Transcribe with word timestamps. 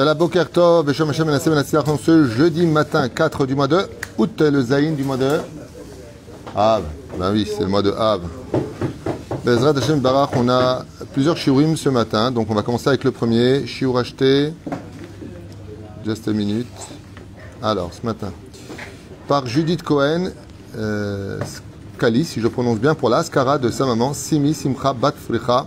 Menatzilach, 0.00 1.88
en 1.88 1.98
ce 1.98 2.24
jeudi 2.24 2.66
matin 2.66 3.08
4 3.08 3.44
du 3.44 3.54
mois 3.54 3.68
de 3.68 3.80
août, 4.16 4.40
le 4.40 4.62
Zayin 4.62 4.92
du 4.92 5.04
mois 5.04 5.18
de 5.18 5.40
Av. 6.56 6.82
Ben 7.18 7.32
oui, 7.32 7.46
c'est 7.46 7.60
le 7.60 7.68
mois 7.68 7.82
de 7.82 7.90
Av. 7.90 8.22
Bezrat 9.44 9.76
Hashem 9.76 10.00
Barach, 10.00 10.30
on 10.36 10.48
a 10.48 10.86
plusieurs 11.12 11.36
shiurim 11.36 11.76
ce 11.76 11.90
matin, 11.90 12.30
donc 12.30 12.50
on 12.50 12.54
va 12.54 12.62
commencer 12.62 12.88
avec 12.88 13.04
le 13.04 13.10
premier. 13.10 13.66
Shiur 13.66 13.98
acheté, 13.98 14.54
just 16.04 16.26
a 16.28 16.32
minute. 16.32 16.66
Alors, 17.62 17.90
ce 17.92 18.06
matin, 18.06 18.32
par 19.28 19.46
Judith 19.46 19.82
Cohen, 19.82 20.30
euh, 20.78 21.38
Kali, 21.98 22.24
si 22.24 22.40
je 22.40 22.48
prononce 22.48 22.78
bien, 22.78 22.94
pour 22.94 23.10
l'Askara 23.10 23.58
de 23.58 23.68
sa 23.70 23.84
maman, 23.84 24.14
Simi 24.14 24.54
Simcha 24.54 24.94
Bat 24.94 25.12
Fricha. 25.12 25.66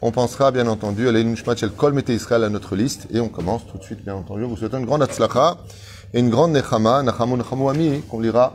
on 0.00 0.12
pensera 0.12 0.50
bien 0.50 0.66
entendu 0.68 1.08
à 1.08 1.12
l'Elinishmat 1.12 1.56
Shel 1.56 1.70
Kol 1.70 1.92
Mete 1.92 2.10
Israël 2.10 2.44
à 2.44 2.48
notre 2.48 2.76
liste 2.76 3.06
et 3.10 3.20
on 3.20 3.28
commence 3.28 3.66
tout 3.66 3.78
de 3.78 3.82
suite 3.82 4.04
bien 4.04 4.14
entendu. 4.14 4.44
Vous 4.44 4.56
souhaitons 4.56 4.78
une 4.78 4.86
grande 4.86 5.02
Atzlacha 5.02 5.58
et 6.14 6.20
une 6.20 6.30
grande 6.30 6.52
Nechama, 6.52 7.02
Nechamu 7.02 7.68
Ami, 7.68 8.02
qu'on 8.02 8.20
lira 8.20 8.54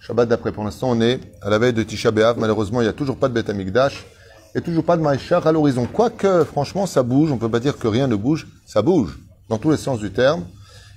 Shabbat 0.00 0.28
d'après. 0.28 0.52
Pour 0.52 0.64
l'instant, 0.64 0.90
on 0.90 1.00
est 1.00 1.20
à 1.42 1.50
la 1.50 1.58
veille 1.58 1.72
de 1.72 1.82
Tisha 1.82 2.10
B'Av. 2.10 2.38
Malheureusement, 2.38 2.80
il 2.80 2.84
n'y 2.84 2.90
a 2.90 2.92
toujours 2.92 3.16
pas 3.16 3.28
de 3.28 3.34
Beth 3.34 3.50
Amikdash 3.50 4.06
et 4.54 4.60
toujours 4.60 4.84
pas 4.84 4.96
de 4.96 5.02
Maïchar 5.02 5.46
à 5.46 5.52
l'horizon. 5.52 5.86
Quoique, 5.92 6.44
franchement, 6.44 6.86
ça 6.86 7.02
bouge. 7.02 7.32
On 7.32 7.38
peut 7.38 7.50
pas 7.50 7.60
dire 7.60 7.76
que 7.76 7.88
rien 7.88 8.06
ne 8.06 8.14
bouge. 8.14 8.46
Ça 8.64 8.80
bouge 8.80 9.18
dans 9.48 9.58
tous 9.58 9.70
les 9.70 9.76
sens 9.76 9.98
du 9.98 10.12
terme. 10.12 10.44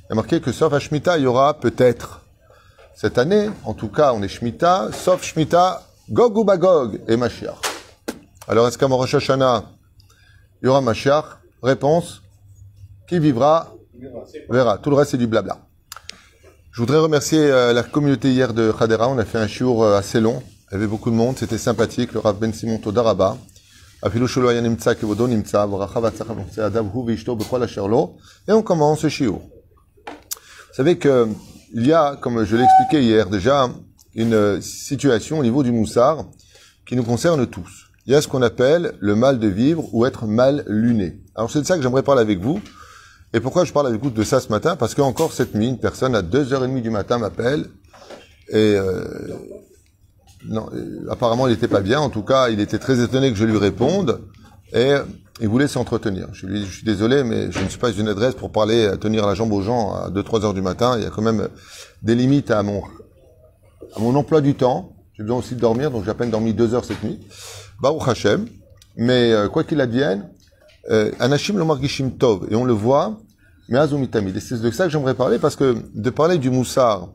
Il 0.03 0.09
y 0.09 0.11
a 0.13 0.15
marqué 0.15 0.39
que 0.39 0.51
sauf 0.51 0.71
à 0.73 0.79
Shemitah, 0.79 1.17
il 1.17 1.23
y 1.23 1.27
aura 1.27 1.55
peut-être 1.55 2.21
cette 2.93 3.17
année, 3.17 3.49
en 3.65 3.73
tout 3.73 3.87
cas, 3.87 4.13
on 4.13 4.21
est 4.21 4.27
Shemitah, 4.27 4.89
sauf 4.93 5.23
Shemitah, 5.23 5.81
Gog 6.11 6.37
ou 6.37 6.43
Bagog 6.43 7.01
et 7.07 7.17
Mashiach. 7.17 7.70
Alors, 8.51 8.67
est-ce 8.67 8.77
qu'à 8.77 8.85
Rosh 8.85 9.15
il 9.15 10.65
y 10.65 10.67
aura 10.67 10.83
Réponse 11.63 12.21
qui 13.07 13.17
vivra? 13.17 13.73
Verra. 14.49 14.77
Tout 14.77 14.89
le 14.89 14.97
reste, 14.97 15.11
c'est 15.11 15.17
du 15.17 15.25
blabla. 15.25 15.59
Je 16.73 16.81
voudrais 16.81 16.97
remercier 16.97 17.39
euh, 17.39 17.71
la 17.71 17.83
communauté 17.83 18.29
hier 18.29 18.53
de 18.53 18.73
Khadera. 18.77 19.07
On 19.07 19.17
a 19.19 19.23
fait 19.23 19.37
un 19.37 19.47
shiur 19.47 19.81
euh, 19.81 19.97
assez 19.97 20.19
long. 20.19 20.43
Il 20.69 20.73
y 20.73 20.75
avait 20.75 20.87
beaucoup 20.87 21.09
de 21.11 21.15
monde. 21.15 21.37
C'était 21.37 21.57
sympathique. 21.57 22.11
Le 22.11 22.19
Rav 22.19 22.39
Ben 22.39 22.53
Simon 22.53 22.77
Todaraba. 22.79 23.37
Et 24.03 24.09
on 28.49 28.61
commence 28.61 28.99
ce 28.99 29.07
shiur. 29.07 29.35
Vous 29.35 30.73
savez 30.73 30.97
que 30.97 31.29
il 31.73 31.87
y 31.87 31.93
a, 31.93 32.17
comme 32.17 32.43
je 32.43 32.57
l'expliquais 32.57 33.01
hier 33.01 33.29
déjà, 33.29 33.69
une 34.13 34.61
situation 34.61 35.39
au 35.39 35.43
niveau 35.43 35.63
du 35.63 35.71
moussard 35.71 36.25
qui 36.85 36.97
nous 36.97 37.03
concerne 37.03 37.47
tous 37.47 37.90
il 38.05 38.13
y 38.13 38.15
a 38.15 38.21
ce 38.21 38.27
qu'on 38.27 38.41
appelle 38.41 38.93
le 38.99 39.15
mal 39.15 39.39
de 39.39 39.47
vivre 39.47 39.83
ou 39.93 40.05
être 40.05 40.25
mal 40.25 40.63
luné. 40.67 41.19
Alors 41.35 41.51
c'est 41.51 41.61
de 41.61 41.65
ça 41.65 41.77
que 41.77 41.83
j'aimerais 41.83 42.03
parler 42.03 42.21
avec 42.21 42.39
vous. 42.39 42.61
Et 43.33 43.39
pourquoi 43.39 43.63
je 43.63 43.71
parle 43.71 43.87
avec 43.87 44.01
vous 44.01 44.09
de 44.09 44.23
ça 44.23 44.39
ce 44.39 44.49
matin? 44.49 44.75
Parce 44.75 44.95
qu'encore 44.95 45.31
cette 45.31 45.55
nuit, 45.55 45.67
une 45.67 45.79
personne 45.79 46.15
à 46.15 46.21
2h30 46.21 46.81
du 46.81 46.89
matin 46.89 47.17
m'appelle 47.17 47.67
et 48.49 48.75
euh, 48.75 49.05
non, 50.45 50.69
apparemment 51.09 51.47
il 51.47 51.51
n'était 51.51 51.67
pas 51.67 51.81
bien. 51.81 51.99
En 51.99 52.09
tout 52.09 52.23
cas, 52.23 52.49
il 52.49 52.59
était 52.59 52.79
très 52.79 53.01
étonné 53.01 53.31
que 53.31 53.37
je 53.37 53.45
lui 53.45 53.57
réponde 53.57 54.21
et 54.73 54.95
il 55.39 55.47
voulait 55.47 55.67
s'entretenir. 55.67 56.27
Je 56.33 56.45
lui 56.45 56.59
dis, 56.59 56.65
je 56.65 56.73
suis 56.73 56.85
désolé, 56.85 57.23
mais 57.23 57.51
je 57.51 57.59
ne 57.59 57.69
suis 57.69 57.79
pas 57.79 57.91
une 57.91 58.07
adresse 58.07 58.35
pour 58.35 58.51
parler, 58.51 58.91
tenir 58.99 59.25
la 59.25 59.33
jambe 59.33 59.53
aux 59.53 59.61
gens 59.61 59.93
à 59.93 60.09
2-3 60.09 60.45
heures 60.45 60.53
du 60.53 60.61
matin. 60.61 60.97
Il 60.97 61.03
y 61.03 61.05
a 61.05 61.09
quand 61.09 61.21
même 61.21 61.47
des 62.01 62.15
limites 62.15 62.51
à 62.51 62.63
mon, 62.63 62.83
à 63.95 63.99
mon 63.99 64.15
emploi 64.15 64.41
du 64.41 64.55
temps. 64.55 64.93
J'ai 65.13 65.23
besoin 65.23 65.39
aussi 65.39 65.55
de 65.55 65.59
dormir, 65.59 65.91
donc 65.91 66.03
j'ai 66.03 66.11
à 66.11 66.15
peine 66.15 66.29
dormi 66.29 66.53
2 66.53 66.73
heures 66.73 66.85
cette 66.85 67.03
nuit. 67.03 67.19
Baruch 67.81 68.07
Hashem. 68.07 68.47
Mais 68.95 69.31
euh, 69.31 69.47
quoi 69.47 69.63
qu'il 69.63 69.81
advienne, 69.81 70.29
euh, 70.89 71.11
Anashim 71.19 71.57
lo 71.57 71.65
margishim 71.65 72.11
tov, 72.11 72.47
et 72.49 72.55
on 72.55 72.65
le 72.65 72.73
voit, 72.73 73.19
mais 73.69 73.79
azumitamid. 73.79 74.35
Et 74.35 74.39
c'est 74.39 74.61
de 74.61 74.71
ça 74.71 74.85
que 74.85 74.91
j'aimerais 74.91 75.13
parler, 75.13 75.39
parce 75.39 75.55
que 75.55 75.77
de 75.93 76.09
parler 76.09 76.37
du 76.37 76.49
moussard 76.49 77.09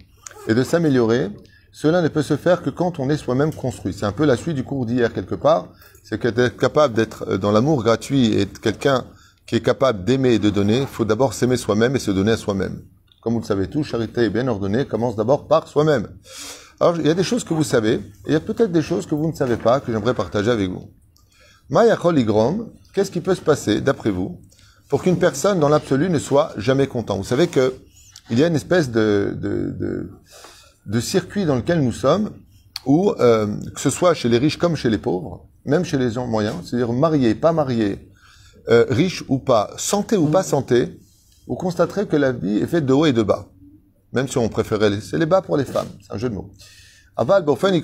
et 0.48 0.54
de 0.54 0.62
s'améliorer, 0.62 1.30
cela 1.72 2.00
ne 2.00 2.08
peut 2.08 2.22
se 2.22 2.36
faire 2.36 2.62
que 2.62 2.70
quand 2.70 2.98
on 2.98 3.10
est 3.10 3.18
soi-même 3.18 3.52
construit. 3.52 3.92
C'est 3.92 4.06
un 4.06 4.12
peu 4.12 4.24
la 4.24 4.36
suite 4.36 4.56
du 4.56 4.64
cours 4.64 4.86
d'hier 4.86 5.12
quelque 5.12 5.34
part. 5.34 5.68
C'est 6.02 6.18
qu'être 6.18 6.56
capable 6.56 6.94
d'être 6.94 7.24
euh, 7.28 7.38
dans 7.38 7.52
l'amour 7.52 7.82
gratuit 7.82 8.32
et 8.38 8.46
quelqu'un 8.46 9.04
qui 9.46 9.56
est 9.56 9.60
capable 9.60 10.04
d'aimer 10.04 10.34
et 10.34 10.38
de 10.38 10.50
donner, 10.50 10.80
il 10.80 10.86
faut 10.86 11.04
d'abord 11.04 11.34
s'aimer 11.34 11.56
soi-même 11.56 11.94
et 11.94 11.98
se 11.98 12.10
donner 12.10 12.32
à 12.32 12.36
soi-même. 12.36 12.80
Comme 13.20 13.34
vous 13.34 13.40
le 13.40 13.44
savez 13.44 13.68
tous, 13.68 13.84
charité 13.84 14.28
bien 14.30 14.48
ordonnée 14.48 14.86
commence 14.86 15.16
d'abord 15.16 15.46
par 15.46 15.68
soi-même. 15.68 16.08
Alors, 16.78 16.96
il 16.98 17.06
y 17.06 17.10
a 17.10 17.14
des 17.14 17.24
choses 17.24 17.42
que 17.42 17.54
vous 17.54 17.64
savez, 17.64 17.94
et 17.94 18.00
il 18.26 18.32
y 18.32 18.36
a 18.36 18.40
peut-être 18.40 18.70
des 18.70 18.82
choses 18.82 19.06
que 19.06 19.14
vous 19.14 19.26
ne 19.26 19.34
savez 19.34 19.56
pas, 19.56 19.80
que 19.80 19.90
j'aimerais 19.90 20.14
partager 20.14 20.50
avec 20.50 20.70
vous. 20.70 20.90
Mayachol 21.70 22.18
Igrom, 22.18 22.68
qu'est-ce 22.92 23.10
qui 23.10 23.20
peut 23.20 23.34
se 23.34 23.40
passer, 23.40 23.80
d'après 23.80 24.10
vous, 24.10 24.40
pour 24.88 25.02
qu'une 25.02 25.18
personne, 25.18 25.58
dans 25.58 25.70
l'absolu, 25.70 26.10
ne 26.10 26.18
soit 26.18 26.52
jamais 26.58 26.86
content? 26.86 27.16
Vous 27.16 27.24
savez 27.24 27.48
que 27.48 27.74
il 28.30 28.38
y 28.38 28.44
a 28.44 28.48
une 28.48 28.56
espèce 28.56 28.90
de, 28.90 29.36
de, 29.40 29.70
de, 29.70 30.10
de 30.86 31.00
circuit 31.00 31.46
dans 31.46 31.56
lequel 31.56 31.80
nous 31.80 31.92
sommes, 31.92 32.30
où, 32.84 33.12
euh, 33.20 33.46
que 33.74 33.80
ce 33.80 33.90
soit 33.90 34.14
chez 34.14 34.28
les 34.28 34.38
riches 34.38 34.58
comme 34.58 34.76
chez 34.76 34.90
les 34.90 34.98
pauvres, 34.98 35.46
même 35.64 35.84
chez 35.84 35.96
les 35.96 36.10
gens 36.10 36.26
moyens, 36.26 36.56
c'est-à-dire 36.64 36.92
mariés, 36.92 37.34
pas 37.34 37.52
mariés, 37.52 38.10
euh, 38.68 38.84
riches 38.90 39.24
ou 39.28 39.38
pas, 39.38 39.70
santé 39.76 40.16
ou 40.16 40.26
pas 40.26 40.42
santé, 40.42 41.00
vous 41.46 41.54
constaterez 41.54 42.06
que 42.06 42.16
la 42.16 42.32
vie 42.32 42.58
est 42.58 42.66
faite 42.66 42.84
de 42.84 42.92
haut 42.92 43.06
et 43.06 43.12
de 43.12 43.22
bas 43.22 43.48
même 44.16 44.28
si 44.28 44.38
on 44.38 44.48
préférait 44.48 44.90
les 44.90 45.26
bas 45.26 45.42
pour 45.42 45.58
les 45.58 45.66
femmes. 45.66 45.88
C'est 46.00 46.12
un 46.14 46.16
jeu 46.16 46.30
de 46.30 46.34
mots. 46.34 46.50
Aval 47.18 47.44
Bofan 47.44 47.78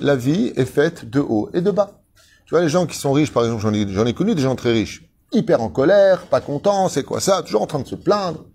la 0.00 0.16
vie 0.16 0.52
est 0.56 0.64
faite 0.64 1.08
de 1.08 1.20
haut 1.20 1.50
et 1.52 1.60
de 1.60 1.70
bas. 1.70 2.00
Tu 2.46 2.54
vois, 2.54 2.62
les 2.62 2.70
gens 2.70 2.86
qui 2.86 2.96
sont 2.96 3.12
riches, 3.12 3.30
par 3.30 3.44
exemple, 3.44 3.62
j'en 3.62 4.06
ai, 4.06 4.14
connu 4.14 4.34
des 4.34 4.40
gens 4.40 4.56
très 4.56 4.72
riches, 4.72 5.04
hyper 5.32 5.60
en 5.60 5.68
colère, 5.68 6.26
pas 6.26 6.40
contents, 6.40 6.88
c'est 6.88 7.04
quoi 7.04 7.20
ça, 7.20 7.42
toujours 7.42 7.60
en 7.60 7.66
train 7.66 7.80
de 7.80 7.86
se 7.86 7.94
plaindre. 7.94 8.46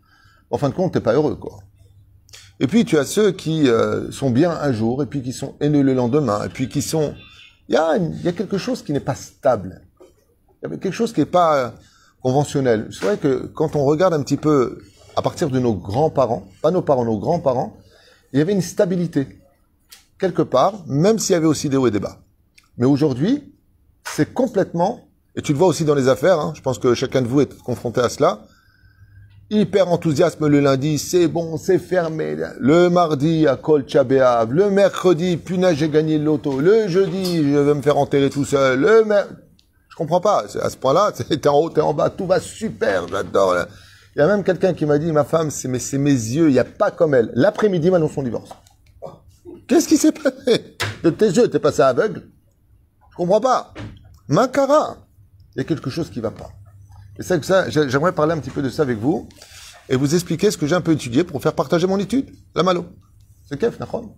En 0.49 0.57
fin 0.57 0.69
de 0.69 0.73
compte, 0.73 0.93
t'es 0.93 0.99
pas 0.99 1.13
heureux, 1.13 1.35
quoi. 1.35 1.59
Et 2.59 2.65
puis 2.65 2.85
tu 2.85 2.97
as 2.97 3.05
ceux 3.05 3.31
qui 3.31 3.69
euh, 3.69 4.09
sont 4.11 4.31
bien 4.31 4.49
un 4.49 4.73
jour, 4.73 5.03
et 5.03 5.05
puis 5.05 5.21
qui 5.21 5.31
sont 5.31 5.55
haineux 5.59 5.83
le 5.83 5.93
lendemain, 5.93 6.43
et 6.43 6.49
puis 6.49 6.69
qui 6.69 6.81
sont... 6.81 7.13
Il 7.67 7.75
y 7.75 7.77
a, 7.77 7.97
y 7.97 8.27
a 8.27 8.31
quelque 8.31 8.57
chose 8.57 8.83
qui 8.83 8.93
n'est 8.93 8.99
pas 8.99 9.15
stable. 9.15 9.81
Il 10.01 10.69
y 10.69 10.73
a 10.73 10.77
quelque 10.77 10.91
chose 10.91 11.13
qui 11.13 11.19
n'est 11.19 11.25
pas 11.27 11.55
euh, 11.55 11.69
conventionnel. 12.21 12.89
C'est 12.91 13.05
vrai 13.05 13.17
que 13.17 13.45
quand 13.53 13.75
on 13.75 13.85
regarde 13.85 14.15
un 14.15 14.23
petit 14.23 14.37
peu 14.37 14.79
à 15.15 15.21
partir 15.21 15.49
de 15.49 15.59
nos 15.59 15.73
grands-parents, 15.73 16.43
pas 16.61 16.71
nos 16.71 16.81
parents, 16.81 17.05
nos 17.05 17.17
grands-parents, 17.17 17.77
il 18.33 18.39
y 18.39 18.41
avait 18.41 18.53
une 18.53 18.61
stabilité. 18.61 19.27
Quelque 20.19 20.41
part, 20.41 20.73
même 20.87 21.19
s'il 21.19 21.33
y 21.33 21.35
avait 21.35 21.45
aussi 21.45 21.69
des 21.69 21.77
hauts 21.77 21.87
et 21.87 21.91
des 21.91 21.99
bas. 21.99 22.19
Mais 22.77 22.85
aujourd'hui, 22.85 23.53
c'est 24.03 24.33
complètement, 24.33 25.07
et 25.35 25.41
tu 25.41 25.53
le 25.53 25.57
vois 25.57 25.67
aussi 25.67 25.85
dans 25.85 25.95
les 25.95 26.07
affaires, 26.07 26.39
hein, 26.39 26.53
je 26.55 26.61
pense 26.61 26.79
que 26.79 26.93
chacun 26.93 27.21
de 27.21 27.27
vous 27.27 27.41
est 27.41 27.57
confronté 27.63 28.01
à 28.01 28.09
cela, 28.09 28.41
hyper 29.49 29.89
enthousiasme 29.89 30.47
le 30.47 30.59
lundi, 30.59 30.97
c'est 30.97 31.27
bon, 31.27 31.57
c'est 31.57 31.79
fermé. 31.79 32.35
Le 32.59 32.89
mardi, 32.89 33.47
à 33.47 33.55
Kol 33.55 33.83
Tchabéav. 33.83 34.51
Le 34.51 34.69
mercredi, 34.69 35.37
punaise, 35.37 35.77
j'ai 35.77 35.89
gagné 35.89 36.17
le 36.17 36.25
loto. 36.25 36.59
Le 36.59 36.87
jeudi, 36.87 37.43
je 37.43 37.57
vais 37.57 37.73
me 37.73 37.81
faire 37.81 37.97
enterrer 37.97 38.29
tout 38.29 38.45
seul. 38.45 38.79
Le 38.79 39.05
mer... 39.05 39.27
Je 39.89 39.95
comprends 39.95 40.19
pas. 40.19 40.45
À 40.61 40.69
ce 40.69 40.77
point-là, 40.77 41.11
t'es 41.29 41.47
en 41.47 41.57
haut, 41.57 41.69
t'es 41.69 41.81
en 41.81 41.93
bas, 41.93 42.09
tout 42.09 42.25
va 42.25 42.39
super, 42.39 43.07
j'adore. 43.07 43.55
Il 44.15 44.19
y 44.19 44.21
a 44.21 44.27
même 44.27 44.45
quelqu'un 44.45 44.73
qui 44.73 44.85
m'a 44.85 44.97
dit, 44.97 45.11
ma 45.11 45.25
femme, 45.25 45.49
c'est 45.51 45.67
mes, 45.67 45.77
yeux, 45.77 46.47
il 46.47 46.53
n'y 46.53 46.59
a 46.59 46.63
pas 46.63 46.89
comme 46.89 47.13
elle. 47.13 47.31
L'après-midi, 47.35 47.91
maintenant, 47.91 48.07
son 48.07 48.23
divorce. 48.23 48.49
Qu'est-ce 49.67 49.89
qui 49.89 49.97
s'est 49.97 50.13
passé? 50.13 50.77
De 51.03 51.09
tes 51.09 51.27
yeux, 51.27 51.49
t'es 51.49 51.59
passé 51.59 51.81
aveugle? 51.81 52.29
Je 53.11 53.15
comprends 53.17 53.41
pas. 53.41 53.73
Mankara, 54.29 54.97
il 55.55 55.59
y 55.59 55.61
a 55.61 55.63
quelque 55.65 55.89
chose 55.89 56.09
qui 56.09 56.21
va 56.21 56.31
pas. 56.31 56.49
Et 57.19 57.23
que 57.23 57.45
ça, 57.45 57.69
j'aimerais 57.69 58.13
parler 58.13 58.33
un 58.33 58.39
petit 58.39 58.49
peu 58.49 58.61
de 58.61 58.69
ça 58.69 58.83
avec 58.83 58.97
vous 58.97 59.27
et 59.89 59.97
vous 59.97 60.15
expliquer 60.15 60.49
ce 60.49 60.57
que 60.57 60.65
j'ai 60.65 60.75
un 60.75 60.81
peu 60.81 60.93
étudié 60.93 61.23
pour 61.23 61.41
faire 61.41 61.53
partager 61.53 61.87
mon 61.87 61.99
étude. 61.99 62.33
La 62.55 62.63
malo. 62.63 62.85
C'est 63.49 63.57
kef, 63.57 63.79
nachon 63.79 64.15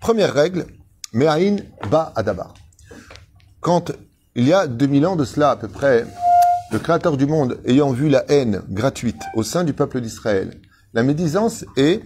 Première 0.00 0.32
règle, 0.32 0.66
Me'ain 1.12 1.56
ba 1.90 2.12
adabar. 2.16 2.54
Quand 3.60 3.92
il 4.34 4.46
y 4.46 4.52
a 4.52 4.66
2000 4.66 5.06
ans 5.06 5.16
de 5.16 5.24
cela 5.24 5.50
à 5.50 5.56
peu 5.56 5.68
près, 5.68 6.06
le 6.74 6.80
Créateur 6.80 7.16
du 7.16 7.26
monde 7.26 7.60
ayant 7.66 7.92
vu 7.92 8.08
la 8.08 8.28
haine 8.28 8.62
gratuite 8.68 9.22
au 9.36 9.44
sein 9.44 9.62
du 9.62 9.72
peuple 9.72 10.00
d'Israël, 10.00 10.60
la 10.92 11.04
médisance 11.04 11.64
est 11.76 12.00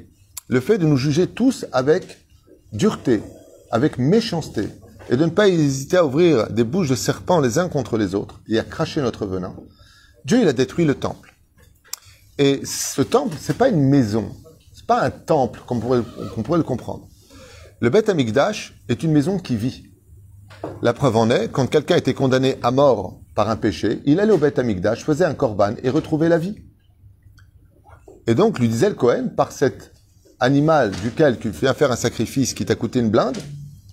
le 0.48 0.60
fait 0.60 0.76
de 0.76 0.84
nous 0.84 0.98
juger 0.98 1.26
tous 1.26 1.64
avec 1.72 2.18
dureté, 2.74 3.22
avec 3.70 3.96
méchanceté, 3.96 4.68
et 5.08 5.16
de 5.16 5.24
ne 5.24 5.30
pas 5.30 5.48
hésiter 5.48 5.96
à 5.96 6.04
ouvrir 6.04 6.50
des 6.50 6.64
bouches 6.64 6.90
de 6.90 6.96
serpents 6.96 7.40
les 7.40 7.56
uns 7.56 7.70
contre 7.70 7.96
les 7.96 8.14
autres 8.14 8.42
et 8.46 8.58
à 8.58 8.62
cracher 8.62 9.00
notre 9.00 9.24
venin. 9.24 9.56
Dieu, 10.26 10.42
il 10.42 10.48
a 10.48 10.52
détruit 10.52 10.84
le 10.84 10.94
temple. 10.94 11.34
Et 12.36 12.60
ce 12.66 13.00
temple, 13.00 13.38
c'est 13.40 13.56
pas 13.56 13.70
une 13.70 13.88
maison. 13.88 14.36
pas 14.86 15.00
un 15.00 15.10
temple 15.10 15.62
comme 15.66 15.78
on 15.78 15.80
pourrait, 15.80 16.02
qu'on 16.34 16.42
pourrait 16.42 16.58
le 16.58 16.64
comprendre. 16.64 17.08
Le 17.80 17.88
Beth 17.88 18.10
Amikdash 18.10 18.74
est 18.90 19.02
une 19.02 19.12
maison 19.12 19.38
qui 19.38 19.56
vit. 19.56 19.84
La 20.82 20.92
preuve 20.92 21.16
en 21.16 21.30
est, 21.30 21.48
quand 21.50 21.66
quelqu'un 21.68 21.96
était 21.96 22.12
condamné 22.12 22.58
à 22.62 22.70
mort 22.70 23.18
par 23.38 23.50
un 23.50 23.56
péché, 23.56 24.02
il 24.04 24.18
allait 24.18 24.32
au 24.32 24.36
Beth 24.36 24.58
Amikdash, 24.58 25.04
faisait 25.04 25.24
un 25.24 25.32
korban 25.32 25.74
et 25.84 25.90
retrouvait 25.90 26.28
la 26.28 26.38
vie. 26.38 26.56
Et 28.26 28.34
donc, 28.34 28.58
lui 28.58 28.66
disait 28.68 28.88
le 28.88 28.96
Cohen, 28.96 29.28
par 29.28 29.52
cet 29.52 29.92
animal 30.40 30.90
duquel 30.90 31.38
tu 31.38 31.50
viens 31.50 31.72
faire 31.72 31.92
un 31.92 31.96
sacrifice 31.96 32.52
qui 32.52 32.64
t'a 32.64 32.74
coûté 32.74 32.98
une 32.98 33.10
blinde, 33.10 33.38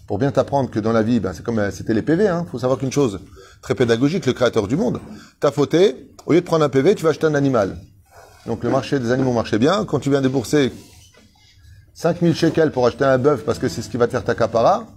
pour 0.07 0.17
bien 0.17 0.31
t'apprendre 0.31 0.71
que 0.71 0.79
dans 0.79 0.91
la 0.91 1.03
vie, 1.03 1.19
ben, 1.19 1.31
c'est 1.31 1.43
comme 1.43 1.59
euh, 1.59 1.69
c'était 1.69 1.93
les 1.93 2.01
PV, 2.01 2.27
hein. 2.27 2.47
Faut 2.51 2.57
savoir 2.57 2.79
qu'une 2.79 2.91
chose 2.91 3.19
très 3.61 3.75
pédagogique, 3.75 4.25
le 4.25 4.33
créateur 4.33 4.67
du 4.67 4.77
monde. 4.77 4.99
T'as 5.39 5.51
fauté, 5.51 6.09
au 6.25 6.33
lieu 6.33 6.41
de 6.41 6.45
prendre 6.45 6.65
un 6.65 6.69
PV, 6.69 6.95
tu 6.95 7.03
vas 7.03 7.11
acheter 7.11 7.27
un 7.27 7.35
animal. 7.35 7.77
Donc 8.47 8.63
le 8.63 8.71
marché 8.71 8.99
des 8.99 9.11
animaux 9.11 9.33
marchait 9.33 9.59
bien. 9.59 9.85
Quand 9.85 9.99
tu 9.99 10.09
viens 10.09 10.21
débourser 10.21 10.73
5000 11.93 12.33
shekels 12.35 12.71
pour 12.71 12.87
acheter 12.87 13.05
un 13.05 13.19
bœuf 13.19 13.45
parce 13.45 13.59
que 13.59 13.67
c'est 13.67 13.83
ce 13.83 13.89
qui 13.89 13.97
va 13.97 14.07
te 14.07 14.13
faire 14.13 14.23
ta 14.23 14.33
capara, 14.33 14.87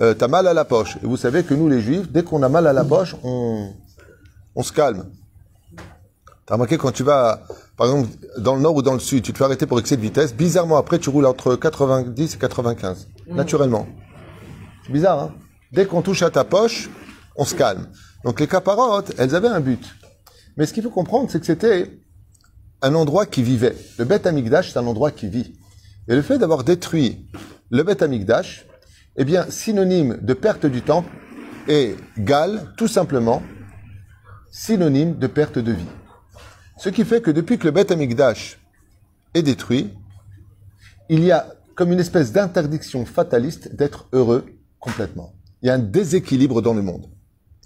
euh, 0.00 0.12
t'as 0.12 0.26
mal 0.26 0.48
à 0.48 0.54
la 0.54 0.64
poche. 0.64 0.96
Et 1.04 1.06
vous 1.06 1.16
savez 1.16 1.44
que 1.44 1.54
nous, 1.54 1.68
les 1.68 1.80
juifs, 1.80 2.10
dès 2.10 2.24
qu'on 2.24 2.42
a 2.42 2.48
mal 2.48 2.66
à 2.66 2.72
la 2.72 2.82
poche, 2.82 3.14
on, 3.22 3.70
on 4.54 4.62
se 4.62 4.72
calme. 4.72 5.06
T'as 6.46 6.54
remarqué 6.54 6.76
quand 6.76 6.92
tu 6.92 7.02
vas, 7.02 7.46
par 7.76 7.86
exemple, 7.86 8.08
dans 8.38 8.56
le 8.56 8.62
nord 8.62 8.74
ou 8.74 8.82
dans 8.82 8.94
le 8.94 8.98
sud, 8.98 9.22
tu 9.22 9.32
te 9.32 9.38
fais 9.38 9.44
arrêter 9.44 9.66
pour 9.66 9.78
excès 9.78 9.96
de 9.96 10.02
vitesse, 10.02 10.34
bizarrement 10.34 10.76
après, 10.76 10.98
tu 10.98 11.08
roules 11.08 11.26
entre 11.26 11.56
90 11.56 12.34
et 12.34 12.38
95. 12.38 13.08
Naturellement. 13.28 13.86
C'est 14.84 14.92
bizarre, 14.92 15.20
hein 15.20 15.34
Dès 15.72 15.86
qu'on 15.86 16.02
touche 16.02 16.22
à 16.22 16.30
ta 16.30 16.44
poche, 16.44 16.90
on 17.36 17.44
se 17.44 17.54
calme. 17.54 17.88
Donc 18.24 18.40
les 18.40 18.46
caparottes, 18.46 19.12
elles 19.18 19.34
avaient 19.34 19.48
un 19.48 19.60
but. 19.60 19.82
Mais 20.56 20.66
ce 20.66 20.72
qu'il 20.74 20.82
faut 20.82 20.90
comprendre, 20.90 21.30
c'est 21.30 21.40
que 21.40 21.46
c'était 21.46 22.02
un 22.82 22.94
endroit 22.94 23.24
qui 23.24 23.42
vivait. 23.42 23.76
Le 23.98 24.04
Beth 24.04 24.26
Amikdash, 24.26 24.72
c'est 24.72 24.78
un 24.78 24.86
endroit 24.86 25.10
qui 25.10 25.28
vit. 25.28 25.54
Et 26.08 26.14
le 26.14 26.22
fait 26.22 26.38
d'avoir 26.38 26.64
détruit 26.64 27.26
le 27.70 27.82
Beth 27.84 28.02
Amikdash, 28.02 28.66
eh 29.16 29.24
bien, 29.24 29.46
synonyme 29.48 30.18
de 30.20 30.34
perte 30.34 30.66
du 30.66 30.82
temple, 30.82 31.10
est 31.68 31.96
gal, 32.18 32.72
tout 32.76 32.88
simplement, 32.88 33.42
synonyme 34.52 35.16
de 35.16 35.26
perte 35.26 35.58
de 35.58 35.72
vie. 35.72 35.86
Ce 36.76 36.90
qui 36.90 37.04
fait 37.04 37.22
que 37.22 37.30
depuis 37.30 37.58
que 37.58 37.64
le 37.64 37.70
Beth 37.70 37.90
Amikdash 37.90 38.60
est 39.32 39.42
détruit, 39.42 39.90
il 41.08 41.24
y 41.24 41.32
a 41.32 41.54
comme 41.74 41.90
une 41.90 42.00
espèce 42.00 42.32
d'interdiction 42.32 43.06
fataliste 43.06 43.74
d'être 43.74 44.08
heureux 44.12 44.44
complètement. 44.78 45.32
Il 45.62 45.68
y 45.68 45.70
a 45.70 45.74
un 45.74 45.78
déséquilibre 45.78 46.60
dans 46.60 46.74
le 46.74 46.82
monde. 46.82 47.06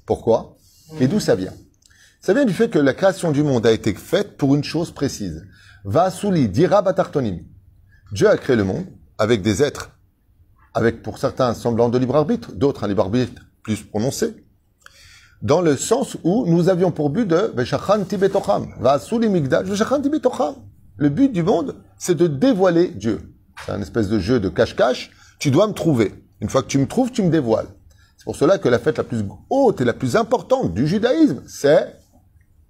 Pourquoi? 0.06 0.56
Et 1.00 1.09
d'où 1.09 1.19
ça 1.19 1.35
vient? 1.35 1.55
Ça 2.21 2.33
vient 2.33 2.44
du 2.44 2.53
fait 2.55 2.71
que 2.71 2.79
la 2.79 2.94
création 2.94 3.33
du 3.33 3.43
monde 3.43 3.67
a 3.67 3.73
été 3.73 3.93
faite 3.93 4.37
pour 4.37 4.55
une 4.55 4.65
chose 4.65 4.93
précise. 4.93 5.44
Vasuli 5.85 6.49
dira 6.49 6.83
batartonim. 6.83 7.41
Dieu 8.12 8.29
a 8.29 8.37
créé 8.37 8.55
le 8.55 8.62
monde 8.65 8.87
avec 9.19 9.43
des 9.43 9.61
êtres, 9.61 9.91
avec 10.73 11.03
pour 11.03 11.19
certains 11.19 11.49
un 11.49 11.55
semblant 11.55 11.88
de 11.88 11.99
libre 11.99 12.15
arbitre, 12.15 12.53
d'autres 12.53 12.85
un 12.85 12.88
libre 12.88 13.03
arbitre 13.03 13.43
plus 13.65 13.83
prononcé, 13.83 14.46
dans 15.47 15.61
le 15.61 15.77
sens 15.77 16.17
où 16.25 16.45
nous 16.47 16.69
avions 16.69 16.91
pour 16.91 17.09
but 17.09 17.25
de. 17.25 17.55
Le 20.99 21.09
but 21.09 21.33
du 21.33 21.43
monde, 21.45 21.77
c'est 21.97 22.17
de 22.17 22.27
dévoiler 22.27 22.89
Dieu. 22.89 23.33
C'est 23.65 23.73
un 23.73 23.81
espèce 23.81 24.09
de 24.09 24.19
jeu 24.19 24.41
de 24.41 24.49
cache-cache. 24.49 25.13
Tu 25.39 25.53
dois 25.53 25.69
me 25.69 25.73
trouver. 25.73 26.15
Une 26.41 26.49
fois 26.49 26.63
que 26.63 26.67
tu 26.67 26.79
me 26.79 26.89
trouves, 26.89 27.13
tu 27.13 27.23
me 27.23 27.31
dévoiles. 27.31 27.69
C'est 28.19 28.25
pour 28.25 28.35
cela 28.35 28.59
que 28.59 28.69
la 28.69 28.81
fête 28.81 28.99
la 28.99 29.05
plus 29.05 29.23
haute 29.49 29.81
et 29.81 29.85
la 29.85 29.93
plus 29.93 30.17
importante 30.17 30.75
du 30.75 30.89
judaïsme, 30.89 31.43
c'est 31.47 31.95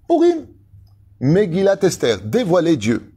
Purim. 0.07 0.45
Megillat 1.19 1.79
Esther, 1.81 2.21
dévoiler 2.21 2.77
Dieu. 2.77 3.11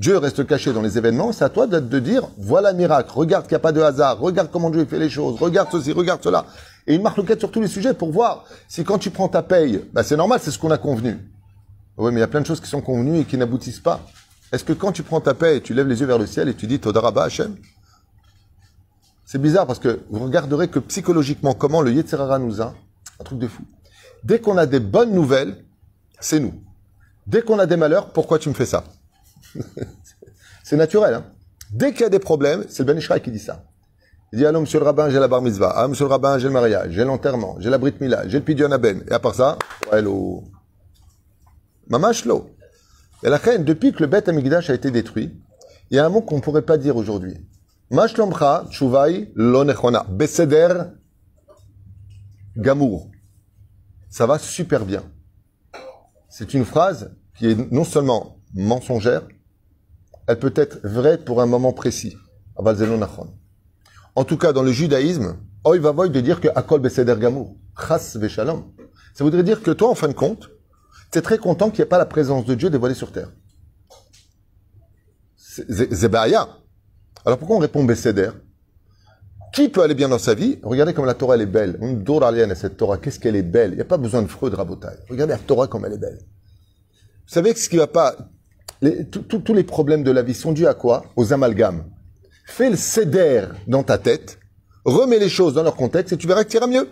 Dieu 0.00 0.18
reste 0.18 0.44
caché 0.46 0.72
dans 0.72 0.82
les 0.82 0.98
événements, 0.98 1.30
c'est 1.30 1.44
à 1.44 1.48
toi 1.48 1.68
de, 1.68 1.98
dire, 2.00 2.28
voilà 2.36 2.72
le 2.72 2.76
miracle, 2.76 3.10
regarde 3.14 3.44
qu'il 3.44 3.52
n'y 3.52 3.56
a 3.56 3.60
pas 3.60 3.72
de 3.72 3.80
hasard, 3.80 4.18
regarde 4.18 4.50
comment 4.52 4.68
Dieu 4.68 4.84
fait 4.84 4.98
les 4.98 5.08
choses, 5.08 5.38
regarde 5.38 5.68
ceci, 5.70 5.92
regarde 5.92 6.22
cela. 6.22 6.44
Et 6.86 6.94
il 6.94 7.02
marque 7.02 7.20
sur 7.38 7.50
tous 7.50 7.60
les 7.60 7.68
sujets 7.68 7.94
pour 7.94 8.12
voir 8.12 8.44
si 8.68 8.84
quand 8.84 8.98
tu 8.98 9.10
prends 9.10 9.28
ta 9.28 9.42
paye, 9.42 9.84
bah 9.92 10.02
c'est 10.04 10.16
normal, 10.16 10.40
c'est 10.42 10.50
ce 10.50 10.58
qu'on 10.58 10.70
a 10.70 10.78
convenu. 10.78 11.18
Oui, 11.96 12.12
mais 12.12 12.18
il 12.18 12.20
y 12.20 12.24
a 12.24 12.28
plein 12.28 12.40
de 12.40 12.46
choses 12.46 12.60
qui 12.60 12.68
sont 12.68 12.80
convenues 12.80 13.20
et 13.20 13.24
qui 13.24 13.36
n'aboutissent 13.36 13.80
pas. 13.80 14.00
Est-ce 14.52 14.64
que 14.64 14.72
quand 14.72 14.92
tu 14.92 15.02
prends 15.02 15.20
ta 15.20 15.34
paye, 15.34 15.60
tu 15.62 15.74
lèves 15.74 15.88
les 15.88 16.00
yeux 16.00 16.06
vers 16.06 16.18
le 16.18 16.26
ciel 16.26 16.48
et 16.48 16.54
tu 16.54 16.66
dis 16.66 16.78
Todaraba 16.78 17.24
Hashem 17.24 17.56
C'est 19.24 19.40
bizarre 19.40 19.66
parce 19.66 19.80
que 19.80 20.00
vous 20.10 20.24
regarderez 20.24 20.68
que 20.68 20.78
psychologiquement, 20.78 21.54
comment 21.54 21.82
le 21.82 21.92
Yetzirara 21.92 22.38
nous 22.38 22.60
a, 22.62 22.74
un 23.18 23.24
truc 23.24 23.38
de 23.38 23.48
fou. 23.48 23.64
Dès 24.22 24.40
qu'on 24.40 24.56
a 24.56 24.66
des 24.66 24.80
bonnes 24.80 25.12
nouvelles, 25.12 25.64
c'est 26.20 26.38
nous. 26.38 26.54
Dès 27.26 27.42
qu'on 27.42 27.58
a 27.58 27.66
des 27.66 27.76
malheurs, 27.76 28.12
pourquoi 28.12 28.38
tu 28.38 28.48
me 28.48 28.54
fais 28.54 28.66
ça? 28.66 28.84
C'est 30.62 30.76
naturel. 30.76 31.14
Hein 31.14 31.24
Dès 31.70 31.92
qu'il 31.92 32.00
y 32.00 32.04
a 32.04 32.08
des 32.08 32.18
problèmes, 32.18 32.64
c'est 32.68 32.82
le 32.82 32.86
Ben 32.86 32.98
Ishraï 32.98 33.20
qui 33.20 33.30
dit 33.30 33.38
ça. 33.38 33.64
Il 34.32 34.38
dit, 34.38 34.46
allô, 34.46 34.60
monsieur 34.60 34.80
le 34.80 34.84
rabbin, 34.84 35.08
j'ai 35.08 35.20
la 35.20 35.28
bar 35.28 35.40
mitzvah. 35.40 35.72
Ah, 35.76 35.86
monsieur 35.88 36.04
le 36.04 36.10
rabbin, 36.10 36.38
j'ai 36.38 36.48
le 36.48 36.52
mariage, 36.52 36.90
j'ai 36.92 37.04
l'enterrement, 37.04 37.56
j'ai 37.60 37.70
la 37.70 37.78
brit 37.78 37.94
mila, 38.00 38.26
j'ai 38.28 38.38
le 38.38 38.44
pidyon 38.44 38.72
aben. 38.72 39.04
Et 39.08 39.12
à 39.12 39.18
part 39.18 39.34
ça, 39.34 39.58
hello. 39.92 40.42
Mamash 41.88 42.24
lo. 42.24 42.50
Et 43.22 43.28
la 43.28 43.36
reine, 43.36 43.64
depuis 43.64 43.92
que 43.92 44.00
le 44.00 44.08
Beth 44.08 44.28
Amigdash 44.28 44.68
a 44.68 44.74
été 44.74 44.90
détruit, 44.90 45.32
il 45.90 45.96
y 45.96 46.00
a 46.00 46.06
un 46.06 46.08
mot 46.08 46.20
qu'on 46.20 46.36
ne 46.36 46.40
pourrait 46.40 46.62
pas 46.62 46.76
dire 46.76 46.96
aujourd'hui. 46.96 47.36
Mashlomcha 47.90 48.66
tshuvai 48.70 49.30
lo 49.36 49.64
nechona. 49.64 50.04
Beseder 50.08 50.74
gamour. 52.56 53.08
Ça 54.10 54.26
va 54.26 54.38
super 54.38 54.84
bien. 54.84 55.04
C'est 56.28 56.52
une 56.54 56.64
phrase 56.64 57.14
qui 57.38 57.50
est 57.50 57.72
non 57.72 57.84
seulement 57.84 58.38
mensongère, 58.54 59.22
elle 60.26 60.38
peut 60.38 60.52
être 60.56 60.80
vraie 60.84 61.18
pour 61.18 61.40
un 61.40 61.46
moment 61.46 61.72
précis. 61.72 62.16
Aval. 62.56 62.76
En 64.16 64.24
tout 64.24 64.38
cas, 64.38 64.52
dans 64.54 64.62
le 64.62 64.72
judaïsme, 64.72 65.36
oy 65.64 65.78
va 65.78 65.92
voy 65.92 66.10
de 66.10 66.20
dire 66.20 66.40
que 66.40 66.48
akol 66.54 66.80
beseder 66.80 67.14
gamour. 67.18 67.54
Chas 67.78 68.16
veshalom. 68.16 68.64
Ça 69.14 69.24
voudrait 69.24 69.42
dire 69.42 69.62
que 69.62 69.70
toi, 69.70 69.90
en 69.90 69.94
fin 69.94 70.08
de 70.08 70.14
compte, 70.14 70.48
tu 71.12 71.18
es 71.18 71.22
très 71.22 71.38
content 71.38 71.70
qu'il 71.70 71.80
n'y 71.80 71.86
ait 71.86 71.88
pas 71.88 71.98
la 71.98 72.06
présence 72.06 72.46
de 72.46 72.54
Dieu 72.54 72.70
dévoilée 72.70 72.94
sur 72.94 73.12
terre. 73.12 73.30
C'est 75.36 76.08
Baya. 76.08 76.48
Alors 77.24 77.38
pourquoi 77.38 77.56
on 77.56 77.60
répond 77.60 77.84
Besséder 77.84 78.30
Qui 79.54 79.68
peut 79.68 79.82
aller 79.82 79.94
bien 79.94 80.08
dans 80.08 80.18
sa 80.18 80.34
vie? 80.34 80.58
Regardez 80.62 80.94
comme 80.94 81.06
la 81.06 81.14
Torah 81.14 81.34
elle 81.34 81.42
est 81.42 81.46
belle. 81.46 81.78
On 81.80 81.92
dort 81.92 82.30
cette 82.54 82.76
Torah. 82.76 82.98
Qu'est-ce 82.98 83.20
qu'elle 83.20 83.36
est 83.36 83.42
belle? 83.42 83.72
Il 83.72 83.76
n'y 83.76 83.82
a 83.82 83.86
pas 83.86 83.96
besoin 83.98 84.22
de 84.22 84.28
Freud 84.28 84.54
rabotaille. 84.54 84.98
Regardez 85.10 85.32
la 85.32 85.38
Torah 85.38 85.66
comme 85.66 85.84
elle 85.84 85.94
est 85.94 85.98
belle. 85.98 86.18
Vous 87.26 87.34
savez 87.34 87.52
que 87.52 87.60
ce 87.60 87.68
qui 87.68 87.76
va 87.76 87.86
pas... 87.86 88.16
tous 89.10 89.54
les 89.54 89.64
problèmes 89.64 90.04
de 90.04 90.10
la 90.10 90.22
vie 90.22 90.34
sont 90.34 90.52
dus 90.52 90.66
à 90.66 90.74
quoi? 90.74 91.04
Aux 91.16 91.32
amalgames. 91.32 91.84
Fais 92.46 92.70
le 92.70 92.76
céder 92.76 93.42
dans 93.66 93.82
ta 93.82 93.98
tête, 93.98 94.38
remets 94.84 95.18
les 95.18 95.28
choses 95.28 95.52
dans 95.52 95.64
leur 95.64 95.74
contexte 95.74 96.12
et 96.12 96.16
tu 96.16 96.26
verras 96.26 96.44
que 96.44 96.48
tu 96.48 96.56
iras 96.56 96.68
mieux. 96.68 96.88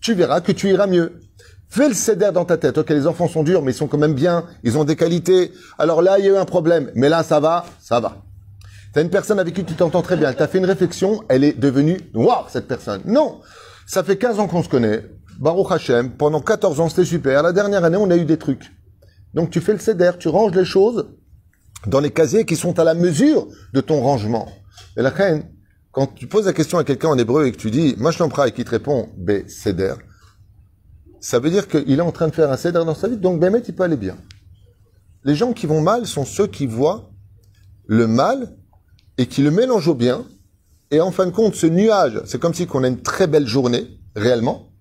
Tu 0.00 0.14
verras 0.14 0.40
que 0.40 0.52
tu 0.52 0.68
iras 0.68 0.86
mieux. 0.86 1.20
Fais 1.68 1.88
le 1.88 1.94
céder 1.94 2.30
dans 2.32 2.44
ta 2.44 2.58
tête. 2.58 2.76
Ok, 2.76 2.90
les 2.90 3.06
enfants 3.06 3.28
sont 3.28 3.42
durs, 3.42 3.62
mais 3.62 3.72
ils 3.72 3.76
sont 3.76 3.86
quand 3.86 3.96
même 3.98 4.12
bien. 4.12 4.44
Ils 4.64 4.76
ont 4.76 4.84
des 4.84 4.96
qualités. 4.96 5.52
Alors 5.78 6.02
là, 6.02 6.18
il 6.18 6.24
y 6.26 6.28
a 6.28 6.32
eu 6.32 6.36
un 6.36 6.44
problème. 6.44 6.90
Mais 6.94 7.08
là, 7.08 7.22
ça 7.22 7.40
va, 7.40 7.64
ça 7.80 8.00
va. 8.00 8.18
T'as 8.92 9.00
une 9.00 9.10
personne 9.10 9.38
avec 9.38 9.54
qui 9.54 9.64
tu 9.64 9.74
t'entends 9.74 10.02
très 10.02 10.16
bien. 10.16 10.28
Elle 10.28 10.36
t'a 10.36 10.48
fait 10.48 10.58
une 10.58 10.66
réflexion. 10.66 11.22
Elle 11.28 11.42
est 11.42 11.58
devenue 11.58 11.98
waouh 12.14 12.44
cette 12.48 12.68
personne. 12.68 13.00
Non. 13.06 13.40
Ça 13.86 14.04
fait 14.04 14.18
15 14.18 14.40
ans 14.40 14.46
qu'on 14.46 14.62
se 14.62 14.68
connaît. 14.68 15.04
Baruch 15.40 15.70
Hashem. 15.70 16.10
Pendant 16.10 16.40
14 16.40 16.80
ans, 16.80 16.88
c'était 16.88 17.04
super. 17.04 17.42
La 17.42 17.52
dernière 17.52 17.82
année, 17.82 17.96
on 17.96 18.10
a 18.10 18.16
eu 18.16 18.24
des 18.24 18.36
trucs. 18.36 18.72
Donc, 19.32 19.50
tu 19.50 19.60
fais 19.60 19.72
le 19.72 19.78
céder. 19.78 20.10
Tu 20.18 20.28
ranges 20.28 20.54
les 20.54 20.64
choses 20.64 21.06
dans 21.86 22.00
les 22.00 22.10
casiers 22.10 22.44
qui 22.44 22.56
sont 22.56 22.78
à 22.78 22.84
la 22.84 22.94
mesure 22.94 23.48
de 23.72 23.80
ton 23.80 24.00
rangement. 24.00 24.48
Et 24.96 25.02
la 25.02 25.10
reine, 25.10 25.44
quand 25.92 26.14
tu 26.14 26.26
poses 26.26 26.46
la 26.46 26.52
question 26.52 26.78
à 26.78 26.84
quelqu'un 26.84 27.08
en 27.08 27.18
hébreu 27.18 27.46
et 27.46 27.52
que 27.52 27.56
tu 27.56 27.70
dis, 27.70 27.94
Mashlampra, 27.98 28.48
et 28.48 28.52
qu'il 28.52 28.64
te 28.64 28.70
répond, 28.70 29.08
B, 29.16 29.46
céder, 29.46 29.94
ça 31.20 31.38
veut 31.38 31.50
dire 31.50 31.68
qu'il 31.68 31.98
est 31.98 32.02
en 32.02 32.12
train 32.12 32.28
de 32.28 32.34
faire 32.34 32.50
un 32.50 32.56
céder 32.56 32.82
dans 32.84 32.94
sa 32.94 33.08
vie, 33.08 33.16
donc 33.16 33.40
Bémet, 33.40 33.62
il 33.66 33.74
peut 33.74 33.84
aller 33.84 33.96
bien. 33.96 34.16
Les 35.24 35.34
gens 35.34 35.52
qui 35.52 35.66
vont 35.66 35.80
mal 35.80 36.06
sont 36.06 36.24
ceux 36.24 36.46
qui 36.46 36.66
voient 36.66 37.10
le 37.86 38.06
mal 38.06 38.56
et 39.16 39.26
qui 39.26 39.42
le 39.42 39.50
mélangent 39.50 39.88
au 39.88 39.94
bien. 39.94 40.26
Et 40.90 41.00
en 41.00 41.10
fin 41.10 41.26
de 41.26 41.30
compte, 41.30 41.54
ce 41.54 41.66
nuage, 41.66 42.20
c'est 42.26 42.40
comme 42.40 42.54
si 42.54 42.66
qu'on 42.66 42.84
a 42.84 42.88
une 42.88 43.00
très 43.00 43.26
belle 43.26 43.46
journée, 43.46 43.86
réellement. 44.14 44.72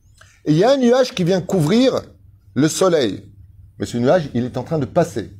Et 0.46 0.52
il 0.52 0.58
y 0.58 0.64
a 0.64 0.72
un 0.72 0.78
nuage 0.78 1.14
qui 1.14 1.24
vient 1.24 1.42
couvrir 1.42 2.02
le 2.56 2.68
soleil. 2.68 3.32
Mais 3.80 3.86
ce 3.86 3.98
nuage, 3.98 4.30
il 4.34 4.44
est 4.44 4.58
en 4.58 4.64
train 4.64 4.80
de 4.80 4.86
passer. 4.86 5.32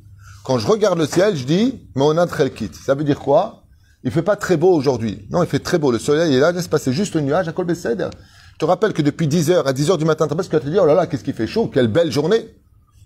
Quand 0.44 0.58
je 0.58 0.66
regarde 0.66 0.98
le 0.98 1.06
ciel, 1.06 1.34
je 1.36 1.44
dis, 1.44 1.88
mais 1.96 2.02
on 2.02 2.18
a 2.18 2.26
très 2.26 2.50
quitte. 2.50 2.74
Ça 2.74 2.94
veut 2.94 3.02
dire 3.02 3.18
quoi? 3.18 3.62
Il 4.02 4.10
fait 4.10 4.20
pas 4.20 4.36
très 4.36 4.58
beau 4.58 4.74
aujourd'hui. 4.74 5.26
Non, 5.30 5.42
il 5.42 5.48
fait 5.48 5.58
très 5.58 5.78
beau. 5.78 5.90
Le 5.90 5.98
soleil 5.98 6.34
est 6.34 6.38
là, 6.38 6.52
laisse 6.52 6.68
passer 6.68 6.92
juste 6.92 7.14
le 7.14 7.22
nuage 7.22 7.48
à 7.48 7.52
Colbessed. 7.52 8.10
Je 8.52 8.58
te 8.58 8.64
rappelle 8.66 8.92
que 8.92 9.00
depuis 9.00 9.26
10h 9.26 9.62
à 9.64 9.72
10h 9.72 9.96
du 9.96 10.04
matin, 10.04 10.28
t'as 10.28 10.34
presque 10.34 10.52
à 10.52 10.60
te 10.60 10.68
dire, 10.68 10.82
oh 10.82 10.86
là 10.86 10.92
là, 10.92 11.06
qu'est-ce 11.06 11.24
qu'il 11.24 11.32
fait 11.32 11.46
chaud, 11.46 11.68
quelle 11.72 11.88
belle 11.88 12.12
journée. 12.12 12.54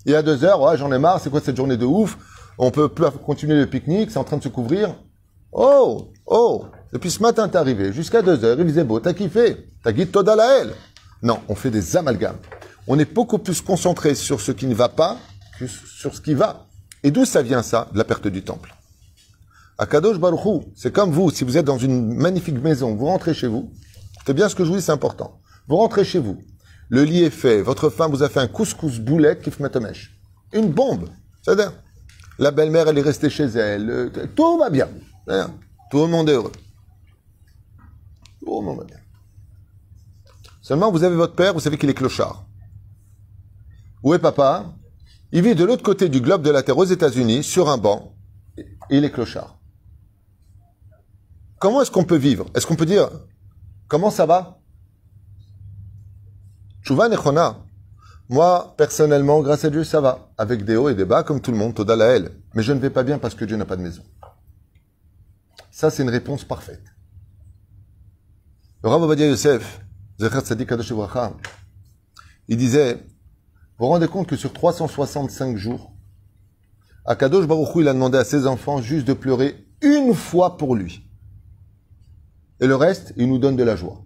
Et 0.05 0.17
à 0.17 0.23
2h, 0.25 0.69
ouais, 0.69 0.77
j'en 0.77 0.91
ai 0.91 0.99
marre, 0.99 1.21
c'est 1.21 1.31
quoi 1.31 1.41
cette 1.41 1.57
journée 1.57 1.77
de 1.77 1.85
ouf? 1.85 2.19
On 2.59 2.73
peut 2.73 2.89
plus 2.89 3.07
continuer 3.25 3.55
le 3.55 3.67
pique-nique, 3.67 4.11
c'est 4.11 4.19
en 4.19 4.25
train 4.25 4.39
de 4.39 4.43
se 4.43 4.49
couvrir. 4.49 4.97
Oh, 5.53 6.11
oh, 6.27 6.65
depuis 6.93 7.13
ce 7.13 7.23
matin, 7.23 7.49
t'es 7.49 7.57
arrivé, 7.57 7.93
jusqu'à 7.93 8.21
2h, 8.21 8.57
il 8.59 8.65
faisait 8.65 8.83
beau, 8.83 8.99
t'as 8.99 9.13
kiffé, 9.13 9.69
t'as 9.85 9.93
guide 9.93 10.11
Toda. 10.11 10.35
Non, 11.23 11.39
on 11.49 11.55
fait 11.55 11.71
des 11.71 11.97
amalgames. 11.97 12.39
On 12.89 12.99
est 12.99 13.15
beaucoup 13.15 13.39
plus 13.39 13.61
concentré 13.61 14.17
sur 14.17 14.41
ce 14.41 14.51
qui 14.51 14.67
ne 14.67 14.75
va 14.75 14.89
pas 14.89 15.19
que 15.61 15.69
sur 15.69 16.17
ce 16.17 16.21
qui 16.21 16.35
va. 16.35 16.68
Et 17.03 17.11
d'où 17.11 17.25
ça 17.25 17.43
vient 17.43 17.63
ça, 17.63 17.89
de 17.93 17.99
la 17.99 18.05
perte 18.05 18.27
du 18.27 18.43
temple? 18.43 18.75
Akadosh 19.79 20.19
Baruchou, 20.19 20.73
c'est 20.75 20.93
comme 20.93 21.13
vous, 21.13 21.31
si 21.31 21.45
vous 21.45 21.57
êtes 21.57 21.65
dans 21.65 21.79
une 21.79 22.15
magnifique 22.15 22.61
maison, 22.61 22.97
vous 22.97 23.07
rentrez 23.07 23.33
chez 23.33 23.47
vous, 23.47 23.73
c'est 24.27 24.35
bien 24.35 24.49
ce 24.49 24.55
que 24.55 24.65
je 24.65 24.71
vous 24.71 24.77
dis, 24.77 24.83
c'est 24.83 24.93
important. 24.93 25.41
Vous 25.69 25.77
rentrez 25.77 26.05
chez 26.05 26.19
vous, 26.19 26.39
le 26.89 27.05
lit 27.05 27.23
est 27.23 27.31
fait, 27.31 27.63
votre 27.63 27.89
femme 27.89 28.11
vous 28.11 28.23
a 28.23 28.29
fait 28.29 28.41
un 28.41 28.49
couscous 28.49 28.99
boulette 28.99 29.43
qui 29.43 29.53
mèche. 29.81 30.19
Une 30.53 30.73
bombe. 30.73 31.09
C'est-à-dire, 31.43 31.73
la 32.39 32.51
belle-mère, 32.51 32.89
elle 32.89 32.99
est 32.99 33.03
restée 33.03 33.31
chez 33.31 33.45
elle, 33.45 33.91
euh, 33.91 34.27
tout 34.35 34.59
va 34.59 34.71
bien. 34.71 34.89
Tout 35.91 35.99
le 35.99 36.07
monde 36.09 36.29
est 36.29 36.35
heureux. 36.35 36.53
Tout 38.41 38.61
le 38.61 38.67
monde 38.67 38.79
va 38.79 38.85
bien. 38.85 38.99
Seulement, 40.61 40.91
vous 40.91 41.05
avez 41.05 41.17
votre 41.17 41.35
père, 41.35 41.55
vous 41.55 41.61
savez 41.61 41.79
qu'il 41.79 41.89
est 41.89 41.95
clochard. 41.95 42.47
Où 44.03 44.15
est 44.15 44.19
papa? 44.19 44.75
Il 45.33 45.43
vit 45.43 45.55
de 45.55 45.65
l'autre 45.65 45.83
côté 45.83 46.09
du 46.09 46.21
globe 46.21 46.43
de 46.43 46.51
la 46.51 46.63
Terre 46.63 46.79
aux 46.79 46.85
États-Unis, 46.85 47.43
sur 47.43 47.69
un 47.69 47.77
banc, 47.77 48.15
et 48.57 48.67
il 48.91 49.05
est 49.05 49.11
clochard. 49.11 49.59
Comment 51.59 51.83
est-ce 51.83 51.91
qu'on 51.91 52.05
peut 52.05 52.17
vivre? 52.17 52.47
Est-ce 52.55 52.67
qu'on 52.67 52.77
peut 52.77 52.87
dire 52.87 53.11
Comment 53.89 54.11
ça 54.11 54.27
va? 54.27 54.61
Chouva 56.83 57.09
Nechona. 57.09 57.65
Moi, 58.29 58.75
personnellement, 58.77 59.41
grâce 59.41 59.65
à 59.65 59.71
Dieu, 59.71 59.85
ça 59.85 60.01
va. 60.01 60.31
Avec 60.39 60.65
des 60.65 60.77
hauts 60.77 60.89
et 60.89 60.95
des 60.95 61.05
bas, 61.05 61.23
comme 61.23 61.41
tout 61.41 61.51
le 61.51 61.57
monde, 61.57 61.75
Toda 61.75 61.97
la 61.97 62.07
elle. 62.07 62.31
Mais 62.55 62.63
je 62.63 62.73
ne 62.73 62.79
vais 62.79 62.91
pas 62.91 63.03
bien 63.03 63.19
parce 63.19 63.35
que 63.35 63.45
Dieu 63.45 63.57
n'a 63.57 63.65
pas 63.65 63.77
de 63.77 63.83
maison. 63.83 64.03
Ça, 65.71 65.91
c'est 65.91 66.03
une 66.03 66.11
réponse 66.11 66.45
parfaite. 66.45 66.85
Le 68.83 68.91
Yosef, 68.91 69.81
il 72.49 72.57
disait, 72.57 73.07
vous 73.79 73.87
vous 73.87 73.93
rendez 73.93 74.09
compte 74.09 74.27
que 74.27 74.37
sur 74.37 74.53
365 74.53 75.57
jours, 75.57 75.93
Akadosh 77.05 77.47
Baruch 77.47 77.75
Hu, 77.77 77.81
il 77.83 77.89
a 77.89 77.95
demandé 77.95 78.19
à 78.19 78.25
ses 78.25 78.47
enfants 78.47 78.83
juste 78.83 79.07
de 79.07 79.13
pleurer 79.13 79.55
une 79.81 80.15
fois 80.15 80.57
pour 80.57 80.75
lui. 80.75 81.09
Et 82.61 82.67
le 82.67 82.75
reste, 82.75 83.13
il 83.17 83.29
nous 83.29 83.39
donne 83.39 83.57
de 83.57 83.63
la 83.63 83.77
joie. 83.77 84.05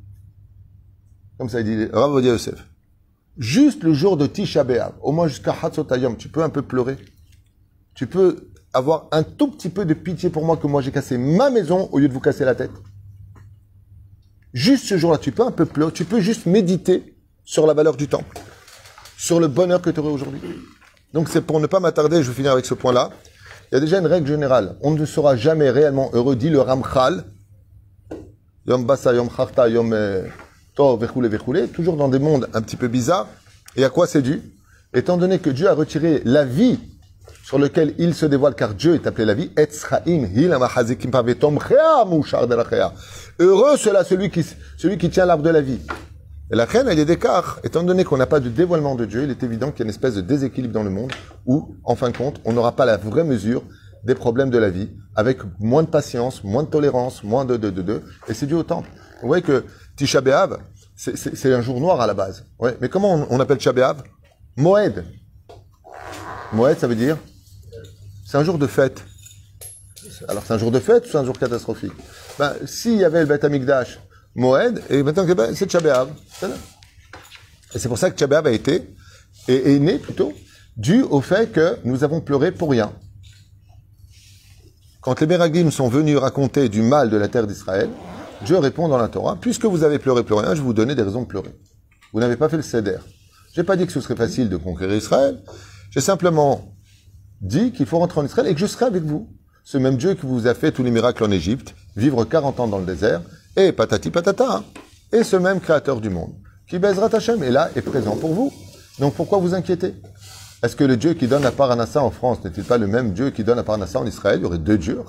Comme 1.38 1.48
ça, 1.48 1.60
il 1.60 1.66
dit 1.66 1.86
Rav 1.92 2.22
Yosef. 2.22 2.68
Juste 3.38 3.82
le 3.82 3.94
jour 3.94 4.18
de 4.18 4.26
Tisha 4.26 4.62
B'Av, 4.62 4.92
au 5.00 5.10
moins 5.10 5.26
jusqu'à 5.26 5.56
Hatzotayom, 5.62 6.16
tu 6.16 6.28
peux 6.28 6.42
un 6.42 6.50
peu 6.50 6.60
pleurer. 6.60 6.98
Tu 7.94 8.06
peux 8.06 8.52
avoir 8.74 9.08
un 9.10 9.22
tout 9.22 9.50
petit 9.50 9.70
peu 9.70 9.84
de 9.86 9.94
pitié 9.94 10.28
pour 10.28 10.44
moi 10.44 10.56
que 10.58 10.66
moi 10.66 10.82
j'ai 10.82 10.92
cassé 10.92 11.16
ma 11.16 11.50
maison 11.50 11.88
au 11.92 11.98
lieu 11.98 12.08
de 12.08 12.12
vous 12.12 12.20
casser 12.20 12.44
la 12.44 12.54
tête. 12.54 12.70
Juste 14.52 14.84
ce 14.84 14.98
jour-là, 14.98 15.16
tu 15.16 15.32
peux 15.32 15.44
un 15.44 15.50
peu 15.50 15.64
pleurer, 15.64 15.92
tu 15.92 16.04
peux 16.04 16.20
juste 16.20 16.44
méditer 16.44 17.16
sur 17.42 17.66
la 17.66 17.72
valeur 17.72 17.96
du 17.96 18.06
temple, 18.06 18.38
sur 19.22 19.38
le 19.38 19.46
bonheur 19.46 19.80
que 19.80 19.88
tu 19.88 20.00
aurais 20.00 20.10
aujourd'hui. 20.10 20.40
Donc 21.12 21.28
c'est 21.28 21.42
pour 21.42 21.60
ne 21.60 21.68
pas 21.68 21.78
m'attarder, 21.78 22.24
je 22.24 22.28
vais 22.28 22.34
finir 22.34 22.50
avec 22.50 22.66
ce 22.66 22.74
point-là. 22.74 23.10
Il 23.70 23.76
y 23.76 23.78
a 23.78 23.80
déjà 23.80 24.00
une 24.00 24.06
règle 24.08 24.26
générale. 24.26 24.74
On 24.82 24.90
ne 24.90 25.06
sera 25.06 25.36
jamais 25.36 25.70
réellement 25.70 26.10
heureux, 26.12 26.34
dit 26.34 26.50
le 26.50 26.60
Ramchal. 26.60 27.22
Yom 28.66 28.84
Basa, 28.84 29.14
Yom 29.14 29.28
Yom 29.68 29.92
euh, 29.92 30.24
Tov, 30.74 31.08
toujours 31.72 31.96
dans 31.96 32.08
des 32.08 32.18
mondes 32.18 32.48
un 32.52 32.62
petit 32.62 32.74
peu 32.74 32.88
bizarres. 32.88 33.28
Et 33.76 33.84
à 33.84 33.90
quoi 33.90 34.08
c'est 34.08 34.22
dû? 34.22 34.42
Étant 34.92 35.16
donné 35.16 35.38
que 35.38 35.50
Dieu 35.50 35.68
a 35.68 35.74
retiré 35.74 36.20
la 36.24 36.44
vie 36.44 36.80
sur 37.44 37.60
lequel 37.60 37.94
il 37.98 38.14
se 38.14 38.26
dévoile, 38.26 38.56
car 38.56 38.74
Dieu 38.74 38.94
est 38.94 39.06
appelé 39.06 39.24
la 39.24 39.34
vie, 39.34 39.52
Heureux 43.38 43.76
cela 43.76 44.02
celui 44.02 44.30
qui, 44.30 44.44
celui 44.76 44.98
qui 44.98 45.10
tient 45.10 45.26
l'arbre 45.26 45.44
de 45.44 45.50
la 45.50 45.60
vie. 45.60 45.78
Et 46.52 46.56
la 46.56 46.66
reine, 46.66 46.86
elle 46.86 46.98
est 46.98 47.06
d'écart. 47.06 47.60
Étant 47.64 47.82
donné 47.82 48.04
qu'on 48.04 48.18
n'a 48.18 48.26
pas 48.26 48.38
de 48.38 48.50
dévoilement 48.50 48.94
de 48.94 49.06
Dieu, 49.06 49.24
il 49.24 49.30
est 49.30 49.42
évident 49.42 49.70
qu'il 49.70 49.80
y 49.80 49.82
a 49.82 49.84
une 49.84 49.90
espèce 49.90 50.14
de 50.14 50.20
déséquilibre 50.20 50.74
dans 50.74 50.82
le 50.82 50.90
monde 50.90 51.10
où, 51.46 51.76
en 51.82 51.96
fin 51.96 52.10
de 52.10 52.16
compte, 52.16 52.40
on 52.44 52.52
n'aura 52.52 52.72
pas 52.72 52.84
la 52.84 52.98
vraie 52.98 53.24
mesure 53.24 53.62
des 54.04 54.14
problèmes 54.14 54.50
de 54.50 54.58
la 54.58 54.68
vie, 54.68 54.90
avec 55.16 55.38
moins 55.58 55.82
de 55.82 55.88
patience, 55.88 56.44
moins 56.44 56.64
de 56.64 56.68
tolérance, 56.68 57.24
moins 57.24 57.46
de, 57.46 57.56
de, 57.56 57.70
de, 57.70 57.80
de. 57.80 58.02
Et 58.28 58.34
c'est 58.34 58.46
dû 58.46 58.54
au 58.54 58.64
temple. 58.64 58.90
Vous 59.22 59.28
voyez 59.28 59.42
que 59.42 59.64
Tisha 59.96 60.20
B'Av, 60.20 60.58
c'est 60.94 61.54
un 61.54 61.62
jour 61.62 61.80
noir 61.80 62.00
à 62.02 62.06
la 62.06 62.12
base. 62.12 62.44
Ouais. 62.58 62.76
Mais 62.82 62.90
comment 62.90 63.14
on, 63.14 63.26
on 63.30 63.40
appelle 63.40 63.56
Tisha 63.56 63.72
B'Av? 63.72 64.02
Moed. 64.56 65.04
Moed, 66.52 66.78
ça 66.78 66.86
veut 66.86 66.96
dire 66.96 67.16
C'est 68.26 68.36
un 68.36 68.44
jour 68.44 68.58
de 68.58 68.66
fête. 68.66 69.02
Alors 70.28 70.42
c'est 70.44 70.52
un 70.52 70.58
jour 70.58 70.70
de 70.70 70.80
fête 70.80 71.06
ou 71.06 71.08
c'est 71.08 71.18
un 71.18 71.24
jour 71.24 71.38
catastrophique? 71.38 71.92
Ben, 72.38 72.52
S'il 72.66 72.98
y 72.98 73.04
avait 73.04 73.20
le 73.20 73.26
Beth 73.26 73.44
Amikdash, 73.44 73.98
Moed, 74.34 74.82
et 74.90 75.02
maintenant 75.02 75.26
c'est 75.54 75.70
Tchabéav. 75.70 76.08
Et 77.74 77.78
c'est 77.78 77.88
pour 77.88 77.98
ça 77.98 78.10
que 78.10 78.18
Tchabéav 78.18 78.46
a 78.46 78.52
été, 78.52 78.88
et 79.48 79.74
est 79.74 79.78
né 79.78 79.98
plutôt, 79.98 80.32
dû 80.76 81.02
au 81.02 81.20
fait 81.20 81.52
que 81.52 81.78
nous 81.84 82.04
avons 82.04 82.20
pleuré 82.20 82.52
pour 82.52 82.70
rien. 82.70 82.92
Quand 85.00 85.20
les 85.20 85.26
Meraglim 85.26 85.70
sont 85.70 85.88
venus 85.88 86.16
raconter 86.16 86.68
du 86.68 86.82
mal 86.82 87.10
de 87.10 87.16
la 87.16 87.28
terre 87.28 87.46
d'Israël, 87.46 87.90
Dieu 88.44 88.58
répond 88.58 88.88
dans 88.88 88.98
la 88.98 89.08
Torah, 89.08 89.36
puisque 89.40 89.64
vous 89.64 89.82
avez 89.82 89.98
pleuré 89.98 90.22
pour 90.22 90.40
rien, 90.40 90.54
je 90.54 90.60
vais 90.60 90.66
vous 90.66 90.72
donner 90.72 90.94
des 90.94 91.02
raisons 91.02 91.22
de 91.22 91.26
pleurer. 91.26 91.54
Vous 92.12 92.20
n'avez 92.20 92.36
pas 92.36 92.48
fait 92.48 92.56
le 92.56 92.62
Seder. 92.62 92.98
J'ai 93.54 93.64
pas 93.64 93.76
dit 93.76 93.86
que 93.86 93.92
ce 93.92 94.00
serait 94.00 94.16
facile 94.16 94.48
de 94.48 94.56
conquérir 94.56 94.96
Israël. 94.96 95.42
J'ai 95.90 96.00
simplement 96.00 96.74
dit 97.40 97.72
qu'il 97.72 97.86
faut 97.86 97.98
rentrer 97.98 98.20
en 98.20 98.24
Israël 98.24 98.46
et 98.46 98.54
que 98.54 98.60
je 98.60 98.66
serai 98.66 98.86
avec 98.86 99.02
vous. 99.02 99.28
Ce 99.64 99.78
même 99.78 99.96
Dieu 99.96 100.14
qui 100.14 100.26
vous 100.26 100.46
a 100.46 100.54
fait 100.54 100.72
tous 100.72 100.82
les 100.82 100.90
miracles 100.90 101.22
en 101.24 101.30
Égypte, 101.30 101.74
vivre 101.96 102.24
40 102.24 102.60
ans 102.60 102.68
dans 102.68 102.78
le 102.78 102.86
désert, 102.86 103.22
et 103.56 103.72
patati 103.72 104.10
patata, 104.10 104.46
hein. 104.50 104.64
et 105.12 105.24
ce 105.24 105.36
même 105.36 105.60
créateur 105.60 106.00
du 106.00 106.10
monde, 106.10 106.32
qui 106.68 106.78
baisera 106.78 107.08
Hachem, 107.12 107.42
est 107.42 107.50
là, 107.50 107.70
est 107.76 107.82
présent 107.82 108.16
pour 108.16 108.32
vous. 108.32 108.52
Donc 108.98 109.14
pourquoi 109.14 109.38
vous 109.38 109.54
inquiétez 109.54 109.94
Est-ce 110.62 110.76
que 110.76 110.84
le 110.84 110.96
Dieu 110.96 111.14
qui 111.14 111.26
donne 111.26 111.44
à 111.44 111.50
Paranassa 111.50 112.02
en 112.02 112.10
France 112.10 112.38
n'est-il 112.44 112.64
pas 112.64 112.78
le 112.78 112.86
même 112.86 113.12
Dieu 113.12 113.30
qui 113.30 113.44
donne 113.44 113.58
à 113.58 113.62
Paranassa 113.62 114.00
en 114.00 114.06
Israël? 114.06 114.38
Il 114.40 114.42
y 114.42 114.46
aurait 114.46 114.58
deux 114.58 114.78
dieux, 114.78 115.00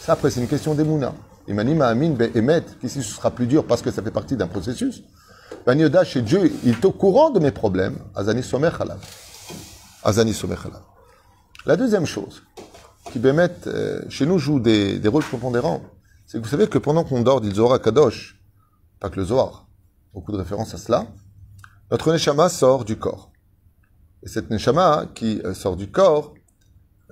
Ça 0.00 0.12
après 0.12 0.30
c'est 0.30 0.40
une 0.40 0.48
question 0.48 0.74
d'Emouna. 0.74 1.14
Imani 1.48 1.80
Amin 1.80 2.14
Emet, 2.34 2.64
qu'ici 2.80 3.02
ce 3.02 3.14
sera 3.14 3.30
plus 3.30 3.46
dur 3.46 3.64
parce 3.64 3.80
que 3.80 3.90
ça 3.90 4.02
fait 4.02 4.10
partie 4.10 4.36
d'un 4.36 4.46
processus. 4.46 5.02
Yoda, 5.66 6.04
chez 6.04 6.22
Dieu, 6.22 6.52
il 6.64 6.70
est 6.70 6.84
au 6.84 6.92
courant 6.92 7.30
de 7.30 7.40
mes 7.40 7.50
problèmes. 7.50 7.98
Azani 8.14 8.42
Somer 8.42 8.70
Azani 10.04 10.34
Somer 10.34 10.56
La 11.66 11.76
deuxième 11.76 12.06
chose, 12.06 12.42
qui 13.10 13.18
Bémet, 13.18 13.50
euh, 13.66 14.02
chez 14.08 14.26
nous, 14.26 14.38
joue 14.38 14.60
des, 14.60 14.98
des 14.98 15.08
rôles 15.08 15.24
prépondérants, 15.24 15.82
c'est 16.28 16.36
que 16.36 16.44
vous 16.44 16.50
savez 16.50 16.68
que 16.68 16.76
pendant 16.76 17.04
qu'on 17.04 17.22
dort, 17.22 17.40
dit 17.40 17.50
Zohar 17.50 17.80
Kadosh, 17.80 18.38
pas 19.00 19.08
que 19.08 19.16
le 19.16 19.24
Zohar, 19.24 19.66
beaucoup 20.12 20.30
de 20.30 20.36
références 20.36 20.74
à 20.74 20.78
cela, 20.78 21.06
notre 21.90 22.12
Neshama 22.12 22.50
sort 22.50 22.84
du 22.84 22.98
corps. 22.98 23.32
Et 24.22 24.28
cette 24.28 24.50
Neshama 24.50 25.06
qui 25.14 25.40
euh, 25.46 25.54
sort 25.54 25.74
du 25.74 25.90
corps 25.90 26.34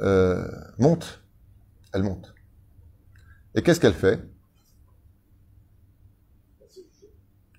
euh, 0.00 0.46
monte. 0.78 1.22
Elle 1.94 2.02
monte. 2.02 2.34
Et 3.54 3.62
qu'est-ce 3.62 3.80
qu'elle 3.80 3.94
fait? 3.94 4.20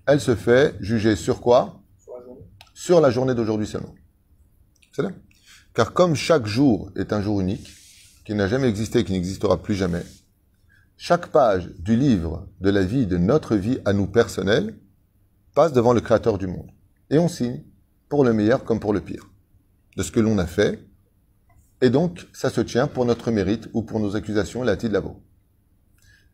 Elle 0.06 0.20
se 0.20 0.36
fait 0.36 0.76
juger 0.78 1.16
sur 1.16 1.40
quoi? 1.40 1.82
Sur 2.72 3.00
la 3.00 3.10
journée 3.10 3.34
d'aujourd'hui 3.34 3.66
seulement. 3.66 3.96
C'est 4.92 5.02
là. 5.02 5.10
Car 5.74 5.92
comme 5.92 6.14
chaque 6.14 6.46
jour 6.46 6.92
est 6.94 7.12
un 7.12 7.20
jour 7.20 7.40
unique, 7.40 7.68
qui 8.24 8.34
n'a 8.34 8.46
jamais 8.46 8.68
existé 8.68 9.00
et 9.00 9.04
qui 9.04 9.12
n'existera 9.12 9.60
plus 9.60 9.74
jamais, 9.74 10.04
chaque 11.00 11.28
page 11.28 11.70
du 11.78 11.94
livre 11.94 12.48
de 12.60 12.70
la 12.70 12.82
vie, 12.82 13.06
de 13.06 13.16
notre 13.16 13.54
vie 13.54 13.78
à 13.84 13.92
nous 13.92 14.08
personnels, 14.08 14.74
passe 15.54 15.72
devant 15.72 15.92
le 15.92 16.00
Créateur 16.00 16.38
du 16.38 16.48
monde. 16.48 16.70
Et 17.08 17.18
on 17.18 17.28
signe, 17.28 17.62
pour 18.08 18.24
le 18.24 18.32
meilleur 18.32 18.64
comme 18.64 18.80
pour 18.80 18.92
le 18.92 19.00
pire, 19.00 19.30
de 19.96 20.02
ce 20.02 20.10
que 20.10 20.18
l'on 20.18 20.38
a 20.38 20.46
fait. 20.46 20.84
Et 21.80 21.90
donc, 21.90 22.26
ça 22.32 22.50
se 22.50 22.60
tient 22.60 22.88
pour 22.88 23.04
notre 23.04 23.30
mérite 23.30 23.68
ou 23.74 23.82
pour 23.82 24.00
nos 24.00 24.16
accusations, 24.16 24.64
la 24.64 24.74
de 24.74 24.88
lavo. 24.88 25.22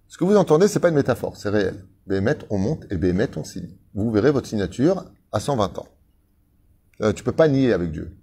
Ce 0.08 0.16
que 0.16 0.24
vous 0.24 0.36
entendez, 0.36 0.66
c'est 0.66 0.80
pas 0.80 0.88
une 0.88 0.94
métaphore, 0.94 1.36
c'est 1.36 1.50
réel. 1.50 1.84
Béhémet, 2.06 2.38
on 2.48 2.56
monte 2.56 2.86
et 2.90 2.96
Béhémet, 2.96 3.36
on 3.36 3.44
signe. 3.44 3.76
Vous 3.92 4.10
verrez 4.10 4.30
votre 4.30 4.48
signature 4.48 5.04
à 5.30 5.40
120 5.40 5.78
ans. 5.78 5.88
Euh, 7.02 7.12
tu 7.12 7.22
peux 7.22 7.32
pas 7.32 7.48
nier 7.48 7.74
avec 7.74 7.92
Dieu. 7.92 8.16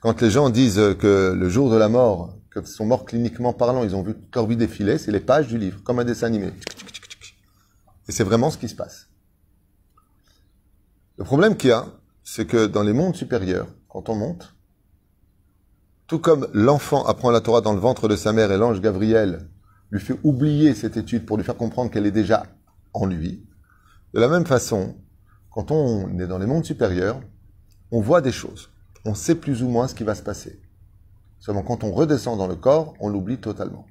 Quand 0.00 0.20
les 0.22 0.30
gens 0.30 0.48
disent 0.48 0.94
que 1.00 1.34
le 1.36 1.48
jour 1.48 1.70
de 1.72 1.76
la 1.76 1.88
mort, 1.88 2.35
sont 2.64 2.86
morts 2.86 3.04
cliniquement 3.04 3.52
parlant, 3.52 3.84
ils 3.84 3.94
ont 3.94 4.02
vu 4.02 4.14
vie 4.48 4.56
défiler, 4.56 4.98
c'est 4.98 5.12
les 5.12 5.20
pages 5.20 5.48
du 5.48 5.58
livre, 5.58 5.82
comme 5.82 5.98
un 5.98 6.04
dessin 6.04 6.26
animé. 6.26 6.52
Et 8.08 8.12
c'est 8.12 8.24
vraiment 8.24 8.50
ce 8.50 8.58
qui 8.58 8.68
se 8.68 8.74
passe. 8.74 9.08
Le 11.18 11.24
problème 11.24 11.56
qu'il 11.56 11.70
y 11.70 11.72
a, 11.72 11.86
c'est 12.22 12.46
que 12.46 12.66
dans 12.66 12.82
les 12.82 12.92
mondes 12.92 13.16
supérieurs, 13.16 13.68
quand 13.88 14.08
on 14.08 14.14
monte, 14.14 14.54
tout 16.06 16.18
comme 16.18 16.48
l'enfant 16.52 17.04
apprend 17.04 17.30
la 17.30 17.40
Torah 17.40 17.60
dans 17.60 17.72
le 17.72 17.80
ventre 17.80 18.06
de 18.08 18.16
sa 18.16 18.32
mère 18.32 18.52
et 18.52 18.58
l'ange 18.58 18.80
Gabriel 18.80 19.48
lui 19.90 20.00
fait 20.00 20.18
oublier 20.22 20.74
cette 20.74 20.96
étude 20.96 21.26
pour 21.26 21.36
lui 21.36 21.44
faire 21.44 21.56
comprendre 21.56 21.90
qu'elle 21.90 22.06
est 22.06 22.12
déjà 22.12 22.46
en 22.92 23.06
lui, 23.06 23.46
de 24.14 24.20
la 24.20 24.28
même 24.28 24.46
façon, 24.46 24.96
quand 25.50 25.70
on 25.70 26.18
est 26.18 26.26
dans 26.26 26.38
les 26.38 26.46
mondes 26.46 26.64
supérieurs, 26.64 27.20
on 27.90 28.00
voit 28.00 28.20
des 28.20 28.32
choses. 28.32 28.70
On 29.04 29.14
sait 29.14 29.34
plus 29.34 29.62
ou 29.62 29.68
moins 29.68 29.88
ce 29.88 29.94
qui 29.94 30.04
va 30.04 30.14
se 30.14 30.22
passer. 30.22 30.60
Seulement 31.38 31.62
quand 31.62 31.84
on 31.84 31.92
redescend 31.92 32.38
dans 32.38 32.46
le 32.46 32.56
corps, 32.56 32.94
on 33.00 33.08
l'oublie 33.08 33.38
totalement. 33.38 33.86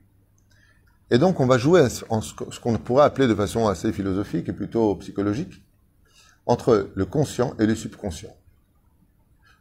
Et 1.11 1.17
donc 1.17 1.39
on 1.39 1.45
va 1.45 1.57
jouer 1.57 1.87
en 2.09 2.21
ce 2.21 2.59
qu'on 2.59 2.77
pourrait 2.77 3.05
appeler 3.05 3.27
de 3.27 3.35
façon 3.35 3.67
assez 3.67 3.93
philosophique 3.93 4.49
et 4.49 4.53
plutôt 4.53 4.95
psychologique, 4.95 5.63
entre 6.45 6.89
le 6.93 7.05
conscient 7.05 7.53
et 7.59 7.65
le 7.65 7.75
subconscient. 7.75 8.35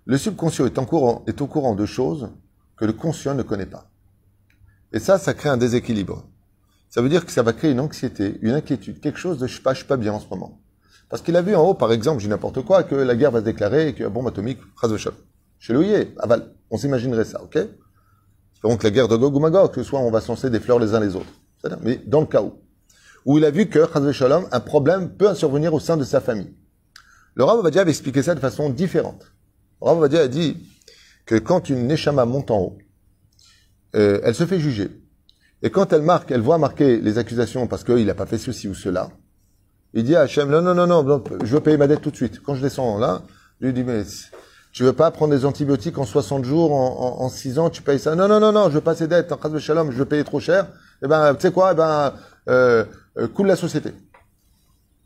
Le 0.07 0.19
subconscient 0.19 0.67
est, 0.67 0.79
en 0.79 0.85
courant, 0.85 1.25
est 1.27 1.41
au 1.41 1.47
courant 1.47 1.75
de 1.75 1.87
choses 1.87 2.31
que 2.77 2.85
le 2.85 2.93
conscient 2.93 3.35
ne 3.35 3.43
connaît 3.43 3.67
pas. 3.67 3.91
Et 4.93 4.99
ça, 4.99 5.19
ça 5.19 5.35
crée 5.35 5.49
un 5.49 5.57
déséquilibre. 5.57 6.29
Ça 6.91 7.03
veut 7.03 7.09
dire 7.09 7.25
que 7.25 7.33
ça 7.33 7.43
va 7.43 7.53
créer 7.53 7.73
une 7.73 7.81
anxiété, 7.81 8.39
une 8.43 8.53
inquiétude, 8.53 9.01
quelque 9.01 9.19
chose 9.19 9.39
de 9.39 9.47
je 9.47 9.61
je 9.63 9.75
suis 9.75 9.87
pas 9.87 9.97
bien 9.97 10.13
en 10.13 10.21
ce 10.21 10.29
moment. 10.29 10.61
Parce 11.09 11.23
qu'il 11.23 11.37
a 11.37 11.43
vu 11.43 11.55
en 11.55 11.63
haut, 11.63 11.75
par 11.75 11.93
exemple, 11.93 12.21
j'ai 12.21 12.29
n'importe 12.29 12.63
quoi, 12.63 12.83
que 12.83 12.95
la 12.95 13.17
guerre 13.17 13.31
va 13.31 13.41
se 13.41 13.45
déclarer 13.45 13.89
et 13.89 13.95
que 13.95 14.03
la 14.03 14.09
bombe 14.09 14.29
atomique, 14.29 14.61
chez 15.59 15.73
le 15.73 16.09
aval. 16.19 16.53
On 16.71 16.77
s'imaginerait 16.77 17.25
ça, 17.25 17.43
ok? 17.43 17.59
Que 18.63 18.83
la 18.83 18.91
guerre 18.91 19.09
de 19.09 19.17
Gog 19.17 19.37
ou 19.37 19.41
Magog, 19.41 19.73
que 19.73 19.83
soit 19.83 20.01
on 20.01 20.11
va 20.11 20.21
lancer 20.27 20.49
des 20.49 20.59
fleurs 20.59 20.79
les 20.79 20.95
uns 20.95 21.01
les 21.01 21.15
autres. 21.15 21.33
Mais 21.83 22.01
dans 22.07 22.21
le 22.21 22.27
cas 22.27 22.43
où, 22.43 22.55
où 23.27 23.39
il 23.39 23.45
a 23.45 23.51
vu 23.51 23.69
que, 23.69 23.81
Shalom, 24.13 24.47
un 24.53 24.61
problème 24.61 25.11
peut 25.11 25.35
survenir 25.35 25.75
au 25.75 25.81
sein 25.81 25.97
de 25.97 26.05
sa 26.05 26.21
famille. 26.21 26.55
Le 27.35 27.45
Rav 27.45 27.59
Ovadia 27.59 27.83
avait 27.83 27.91
expliqué 27.91 28.23
ça 28.23 28.35
de 28.35 28.41
façon 28.41 28.71
différente. 28.71 29.33
Le 29.81 29.89
Rav 29.89 29.99
Ovadia 29.99 30.21
a 30.21 30.29
dit 30.29 30.57
que 31.27 31.37
quand 31.37 31.69
une 31.69 31.87
Neshama 31.87 32.25
monte 32.25 32.51
en 32.51 32.59
haut, 32.59 32.79
euh, 33.97 34.21
elle 34.23 34.35
se 34.35 34.47
fait 34.47 34.59
juger. 34.59 34.91
Et 35.63 35.71
quand 35.71 35.93
elle 35.93 36.03
marque, 36.03 36.31
elle 36.31 36.41
voit 36.41 36.59
marquer 36.59 37.01
les 37.01 37.19
accusations 37.19 37.67
parce 37.67 37.85
qu'il 37.85 38.07
n'a 38.07 38.15
pas 38.15 38.27
fait 38.27 38.39
ceci 38.39 38.69
ou 38.69 38.75
cela, 38.75 39.11
il 39.95 40.05
dit 40.05 40.17
à 40.17 40.23
Hachem, 40.23 40.51
non, 40.51 40.61
non, 40.61 40.75
non, 40.75 40.87
non, 40.87 41.25
je 41.45 41.55
veux 41.55 41.61
payer 41.61 41.77
ma 41.77 41.87
dette 41.87 42.01
tout 42.01 42.11
de 42.11 42.17
suite. 42.17 42.41
Quand 42.43 42.55
je 42.55 42.63
descends 42.63 42.99
là, 42.99 43.23
je 43.61 43.67
lui 43.67 43.73
dis, 43.73 43.85
mais 43.85 44.03
tu 44.75 44.83
veux 44.83 44.93
pas 44.93 45.13
prendre 45.13 45.33
des 45.33 45.45
antibiotiques 45.45 45.99
en 45.99 46.05
60 46.05 46.45
jours, 46.45 46.73
en, 46.73 47.23
en, 47.23 47.29
6 47.29 47.61
ans, 47.61 47.71
tu 47.71 47.81
payes 47.81 48.01
ça. 48.01 48.17
Non, 48.17 48.27
non, 48.27 48.41
non, 48.41 48.51
non, 48.51 48.69
je 48.69 48.75
veux 48.75 48.81
pas 48.81 48.97
ces 48.97 49.07
dettes, 49.07 49.31
en 49.31 49.37
cas 49.37 49.49
de 49.49 49.61
shalom, 49.61 49.93
je 49.93 49.97
veux 49.97 50.05
payer 50.05 50.25
trop 50.25 50.41
cher. 50.41 50.67
Eh 51.01 51.07
ben, 51.07 51.33
tu 51.37 51.43
sais 51.43 51.53
quoi, 51.53 51.73
eh 51.73 51.77
ben, 51.77 52.13
euh, 52.49 52.85
euh, 53.17 53.29
coule 53.29 53.47
la 53.47 53.55
société. 53.55 53.93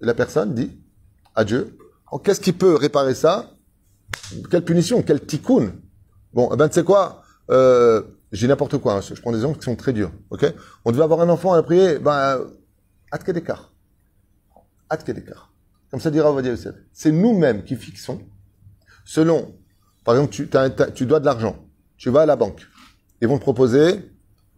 la 0.00 0.14
personne 0.14 0.54
dit 0.54 0.78
à 1.34 1.44
Dieu, 1.44 1.76
oh, 2.10 2.18
qu'est-ce 2.18 2.40
qui 2.40 2.54
peut 2.54 2.76
réparer 2.76 3.14
ça? 3.14 3.50
Quelle 4.50 4.64
punition, 4.64 5.02
quel 5.02 5.20
tikkun? 5.20 5.72
Bon, 6.32 6.48
eh 6.50 6.56
ben, 6.56 6.68
tu 6.68 6.76
sais 6.76 6.84
quoi 6.84 7.22
euh, 7.50 8.00
J'ai 8.32 8.48
n'importe 8.48 8.78
quoi, 8.78 8.94
hein, 8.94 9.00
je 9.02 9.20
prends 9.20 9.32
des 9.32 9.38
exemples 9.38 9.58
qui 9.58 9.66
sont 9.66 9.76
très 9.76 9.92
durs, 9.92 10.12
ok? 10.30 10.46
On 10.86 10.92
devait 10.92 11.04
avoir 11.04 11.20
un 11.20 11.28
enfant 11.28 11.52
à 11.52 11.62
prier, 11.62 11.98
ben, 11.98 12.40
à 13.10 13.18
quel 13.18 13.36
écart 13.36 13.70
À 14.88 14.96
quel 14.96 15.18
écart 15.18 15.52
Comme 15.90 16.00
ça 16.00 16.10
dira 16.10 16.30
Ovadia 16.30 16.52
Yosef. 16.52 16.74
C'est 16.94 17.12
nous-mêmes 17.12 17.64
qui 17.64 17.76
fixons, 17.76 18.22
selon, 19.04 19.54
par 20.08 20.16
exemple, 20.16 20.32
tu, 20.94 21.04
dois 21.04 21.20
de 21.20 21.26
l'argent, 21.26 21.56
tu 21.98 22.08
vas 22.08 22.22
à 22.22 22.24
la 22.24 22.34
banque, 22.34 22.66
ils 23.20 23.28
vont 23.28 23.36
te 23.36 23.42
proposer 23.42 24.10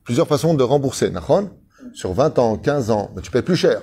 plusieurs 0.05 0.29
façons 0.29 0.55
de 0.55 0.63
rembourser, 0.63 1.13
sur 1.93 2.13
20 2.13 2.39
ans, 2.39 2.57
15 2.57 2.93
ans, 2.93 3.11
tu 3.21 3.33
payes 3.33 3.43
plus 3.43 3.57
cher. 3.57 3.83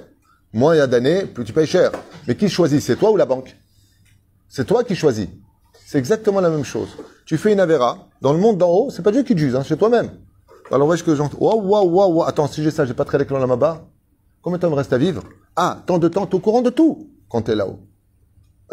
Moins 0.54 0.76
il 0.76 0.78
y 0.78 0.82
a 0.82 0.88
d'années, 0.88 1.26
plus 1.26 1.44
tu 1.44 1.52
payes 1.52 1.68
cher. 1.68 1.92
Mais 2.26 2.38
qui 2.38 2.48
choisit? 2.48 2.82
C'est 2.82 2.96
toi 2.96 3.12
ou 3.12 3.18
la 3.18 3.26
banque? 3.26 3.58
C'est 4.48 4.64
toi 4.66 4.86
qui 4.86 4.96
choisis. 4.96 5.28
C'est 5.86 5.98
exactement 5.98 6.40
la 6.40 6.50
même 6.50 6.64
chose. 6.64 6.88
Tu 7.26 7.38
fais 7.38 7.52
une 7.52 7.60
avéra, 7.60 8.08
dans 8.22 8.32
le 8.32 8.40
monde 8.40 8.58
d'en 8.58 8.70
haut, 8.70 8.90
c'est 8.90 9.04
pas 9.04 9.12
Dieu 9.12 9.24
qui 9.24 9.36
te 9.36 9.40
juge, 9.40 9.54
hein, 9.54 9.64
c'est 9.68 9.76
toi-même. 9.76 10.12
Alors 10.72 10.88
voyez 10.88 11.02
ce 11.02 11.04
que 11.04 11.16
j'entends. 11.16 11.38
Waouh, 11.38 11.68
waouh, 11.68 11.90
waouh, 11.90 12.24
attends, 12.24 12.48
si 12.48 12.64
j'ai 12.64 12.72
ça, 12.72 12.86
j'ai 12.86 12.94
pas 12.94 13.04
très 13.04 13.18
l'écran 13.18 13.40
là-bas. 13.40 13.86
Combien 14.42 14.58
de 14.58 14.62
temps 14.62 14.70
me 14.70 14.76
reste 14.76 14.94
à 14.94 14.98
vivre? 14.98 15.22
Ah, 15.58 15.84
tant 15.86 15.98
de 15.98 16.08
temps, 16.08 16.28
tu 16.28 16.32
es 16.32 16.36
au 16.36 16.40
courant 16.40 16.62
de 16.62 16.70
tout 16.70 17.10
quand 17.28 17.42
tu 17.42 17.52
es 17.52 17.56
là-haut. 17.56 17.82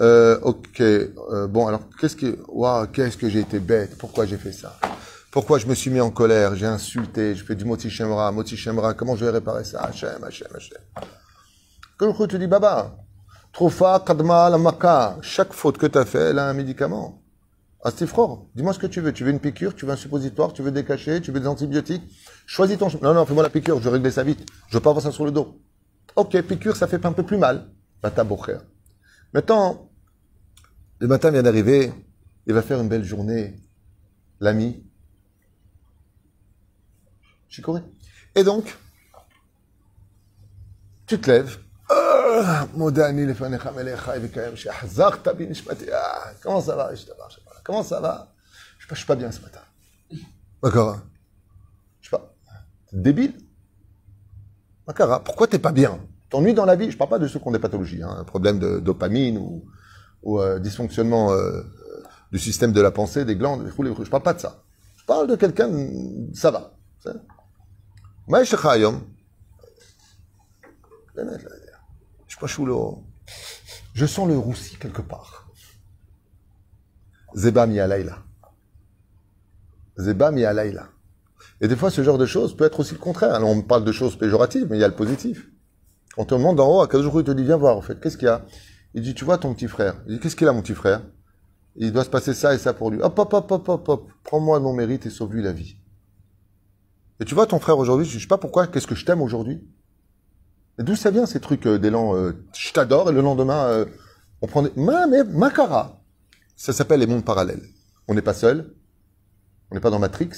Euh, 0.01 0.39
ok, 0.43 0.81
euh, 0.81 1.47
bon, 1.47 1.67
alors 1.69 1.83
qu'est-ce 2.01 2.17
que, 2.17 2.39
waouh, 2.49 2.87
qu'est-ce 2.89 3.17
que 3.17 3.29
j'ai 3.29 3.41
été 3.41 3.61
bête, 3.61 3.97
pourquoi 3.97 4.27
j'ai 4.27 4.37
fait 4.37 4.53
ça? 4.53 4.77
Pourquoi 5.31 5.59
je 5.59 5.67
me 5.67 5.75
suis 5.75 5.91
mis 5.91 6.01
en 6.01 6.11
colère? 6.11 6.55
J'ai 6.55 6.67
insulté, 6.67 7.35
je 7.35 7.45
fais 7.45 7.57
du 7.57 7.65
moti 7.65 7.91
shemra, 7.91 8.31
moti 8.31 8.57
shemra. 8.57 8.95
Comment 8.95 9.17
je 9.17 9.25
vais 9.25 9.33
réparer 9.33 9.65
ça? 9.65 9.83
Hachem, 9.83 10.23
Hachem, 10.23 10.47
Hachem. 10.55 10.79
Le 12.01 12.27
te 12.27 12.37
dit, 12.37 12.47
Baba, 12.47 12.97
trofa, 13.53 14.01
kadma, 14.07 14.49
la 14.49 14.59
maka. 14.59 15.17
Chaque 15.23 15.53
faute 15.53 15.77
que 15.77 15.87
tu 15.87 15.99
as 15.99 16.05
fait, 16.05 16.31
elle 16.31 16.39
a 16.39 16.49
un 16.49 16.53
médicament. 16.53 17.21
Astifror, 17.83 18.47
dis-moi 18.55 18.73
ce 18.75 18.79
que 18.79 18.87
tu 18.87 19.01
veux. 19.01 19.13
Tu 19.13 19.25
veux 19.25 19.31
une 19.31 19.40
piqûre, 19.40 19.75
tu 19.75 19.87
veux 19.87 19.92
un 19.92 19.97
suppositoire, 19.97 20.53
tu 20.53 20.62
veux 20.62 20.71
des 20.71 20.85
cachets, 20.85 21.21
tu 21.21 21.33
veux 21.33 21.40
des 21.40 21.49
antibiotiques? 21.49 22.05
Choisis 22.47 22.79
ton 22.79 22.88
Non, 23.03 23.12
non, 23.12 23.27
fais-moi 23.27 23.42
la 23.42 23.51
piqûre, 23.51 23.79
je 23.79 23.85
vais 23.85 23.90
régler 23.90 24.12
ça 24.12 24.23
vite. 24.23 24.49
Je 24.68 24.77
veux 24.77 24.83
pas 24.83 24.90
avoir 24.90 25.03
ça 25.03 25.11
sur 25.11 25.25
le 25.25 25.33
dos. 25.33 25.61
Ok, 26.14 26.40
piqûre, 26.42 26.77
ça 26.77 26.87
fait 26.87 27.05
un 27.05 27.12
peu 27.12 27.25
plus 27.25 27.38
mal. 27.38 27.66
Bata 28.01 28.25
Maintenant, 29.33 29.90
le 31.05 31.09
matin 31.09 31.31
vient 31.31 31.43
d'arriver, 31.43 31.93
il 32.47 32.55
va 32.55 32.62
faire 32.62 32.81
une 32.81 32.88
belle 32.88 33.05
journée. 33.05 33.57
L'ami, 34.40 34.83
et 38.35 38.43
donc, 38.43 38.75
tu 41.07 41.21
te 41.21 41.31
lèves. 41.31 41.59
Comment 46.43 46.62
ça 46.62 46.75
va? 46.75 46.90
Comment 47.62 47.83
ça 47.83 48.01
va? 48.01 48.33
Je 48.79 48.87
ne 48.90 48.97
suis 48.97 49.07
pas 49.07 49.14
bien 49.14 49.31
ce 49.31 49.43
matin. 49.43 49.61
D'accord. 50.62 51.01
Je 52.01 52.09
sais 52.09 52.17
pas. 52.17 52.35
Débile. 52.95 53.35
Makara, 54.87 55.23
pourquoi 55.23 55.49
t'es 55.49 55.59
pas 55.59 55.73
bien? 55.73 56.01
T'ennuies 56.31 56.55
dans 56.55 56.64
la 56.64 56.77
vie 56.77 56.90
Je 56.90 56.97
parle 56.97 57.11
pas 57.11 57.19
de 57.19 57.29
ceux 57.29 57.38
qui 57.38 57.47
ont 57.47 57.53
des 57.53 57.59
pathologies, 57.59 58.03
hein, 58.03 58.17
un 58.21 58.25
problème 58.25 58.59
de 58.59 58.79
dopamine 58.79 59.37
ou, 59.37 59.67
ou 60.25 60.41
euh, 60.41 60.59
dysfonctionnement 60.59 61.33
euh, 61.33 61.63
du 62.33 62.39
système 62.39 62.73
de 62.73 62.81
la 62.81 62.91
pensée, 62.91 63.25
des 63.25 63.37
glandes. 63.37 63.67
Je 63.69 64.11
parle 64.11 64.23
pas 64.23 64.35
de 64.35 64.41
ça. 64.41 64.63
Je 64.97 65.05
parle 65.05 65.29
de 65.29 65.37
quelqu'un, 65.37 65.71
ça 66.35 66.51
va. 66.51 66.73
Je 73.93 74.07
sens 74.07 74.27
le 74.27 74.37
roussi 74.37 74.77
quelque 74.77 75.03
part. 75.03 75.49
Zeba 77.35 77.67
mi 77.67 77.79
alayla. 77.79 78.19
Zeba 79.99 80.31
mi 80.31 80.45
alayla. 80.45 80.89
Et 81.61 81.69
des 81.69 81.77
fois, 81.77 81.91
ce 81.91 82.03
genre 82.03 82.19
de 82.19 82.27
choses 82.27 82.57
peut 82.57 82.65
être 82.65 82.81
aussi 82.81 82.95
le 82.95 82.99
contraire. 82.99 83.41
On 83.45 83.63
parle 83.63 83.85
de 83.85 83.93
choses 83.93 84.17
péjoratives, 84.17 84.67
mais 84.69 84.79
il 84.79 84.81
y 84.81 84.85
a 84.85 84.89
le 84.89 84.97
positif. 84.97 85.49
On 86.17 86.25
demande 86.25 86.57
d'en 86.57 86.69
haut, 86.69 86.81
à 86.81 87.03
jour 87.03 87.21
il 87.21 87.25
te 87.25 87.31
dit, 87.31 87.45
viens 87.45 87.57
voir, 87.57 87.77
en 87.77 87.83
fait, 87.83 88.01
qu'est-ce 88.01 88.17
qu'il 88.17 88.27
y 88.27 88.31
a? 88.31 88.45
Il 88.94 89.02
dit, 89.02 89.14
tu 89.14 89.24
vois 89.24 89.38
ton 89.38 89.54
petit 89.54 89.68
frère. 89.68 89.96
Il 90.07 90.14
dit, 90.14 90.20
qu'est-ce 90.20 90.37
qu'il 90.37 90.48
a, 90.48 90.52
mon 90.52 90.62
petit 90.62 90.74
frère? 90.74 91.02
Il 91.76 91.92
doit 91.92 92.04
se 92.04 92.11
passer 92.11 92.35
ça 92.35 92.54
et 92.54 92.59
ça 92.59 92.72
pour 92.72 92.90
lui. 92.90 93.00
Hop, 93.02 93.18
hop, 93.18 93.33
hop, 93.33 93.50
hop, 93.50 93.68
hop, 93.68 93.88
hop. 93.88 94.11
Prends-moi 94.22 94.61
mon 94.61 94.72
mérite 94.72 95.07
et 95.07 95.11
sauve-lui 95.11 95.42
la 95.42 95.52
vie. 95.52 95.76
Et 97.20 97.24
tu 97.24 97.35
vois 97.35 97.46
ton 97.46 97.59
frère 97.59 97.78
aujourd'hui, 97.78 98.07
je 98.07 98.18
sais 98.18 98.26
pas 98.26 98.38
pourquoi, 98.38 98.66
qu'est-ce 98.66 98.87
que 98.87 98.94
je 98.94 99.04
t'aime 99.04 99.22
aujourd'hui? 99.22 99.62
D'où 100.78 100.96
ça 100.96 101.11
vient 101.11 101.26
ces 101.26 101.40
trucs 101.40 101.66
euh, 101.66 101.78
d'élan 101.78 102.16
euh, 102.16 102.33
Je 102.52 102.72
t'adore 102.72 103.11
et 103.11 103.12
le 103.12 103.20
lendemain, 103.20 103.66
euh, 103.66 103.85
on 104.42 104.46
prend 104.46 104.62
des... 104.62 104.72
Ma, 104.76 105.07
mais, 105.07 105.22
Macara 105.22 106.00
Ça 106.57 106.72
s'appelle 106.72 107.00
les 107.00 107.07
mondes 107.07 107.24
parallèles. 107.24 107.62
On 108.09 108.14
n'est 108.14 108.22
pas 108.22 108.35
seul, 108.35 108.74
on 109.70 109.76
n'est 109.76 109.80
pas 109.80 109.90
dans 109.90 110.00
Matrix, 110.00 110.30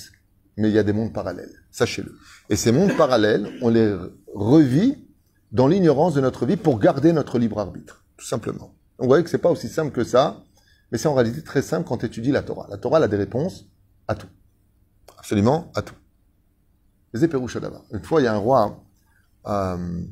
mais 0.56 0.68
il 0.68 0.74
y 0.74 0.78
a 0.78 0.82
des 0.82 0.92
mondes 0.92 1.12
parallèles. 1.12 1.52
Sachez-le. 1.70 2.14
Et 2.50 2.56
ces 2.56 2.72
mondes 2.72 2.96
parallèles, 2.96 3.50
on 3.62 3.70
les 3.70 3.96
revit 4.34 5.06
dans 5.52 5.66
l'ignorance 5.66 6.14
de 6.14 6.20
notre 6.20 6.44
vie 6.44 6.56
pour 6.56 6.78
garder 6.78 7.12
notre 7.12 7.38
libre 7.38 7.58
arbitre, 7.58 8.04
tout 8.16 8.26
simplement. 8.26 8.74
Donc 8.98 9.00
vous 9.00 9.08
voyez 9.08 9.24
que 9.24 9.30
c'est 9.30 9.38
pas 9.38 9.50
aussi 9.50 9.68
simple 9.68 9.92
que 9.92 10.04
ça, 10.04 10.42
mais 10.90 10.98
c'est 10.98 11.08
en 11.08 11.14
réalité 11.14 11.42
très 11.42 11.62
simple 11.62 11.86
quand 11.86 11.98
tu 11.98 12.06
étudies 12.06 12.32
la 12.32 12.42
Torah. 12.42 12.66
La 12.70 12.78
Torah 12.78 12.98
a 12.98 13.08
des 13.08 13.16
réponses 13.16 13.66
à 14.08 14.14
tout. 14.14 14.28
Absolument 15.18 15.70
à 15.74 15.82
tout. 15.82 15.94
Une 17.92 18.02
fois, 18.02 18.20
il 18.20 18.24
y 18.24 18.26
a 18.26 18.34
un 18.34 18.38
roi 18.38 18.78
euh, 19.46 20.02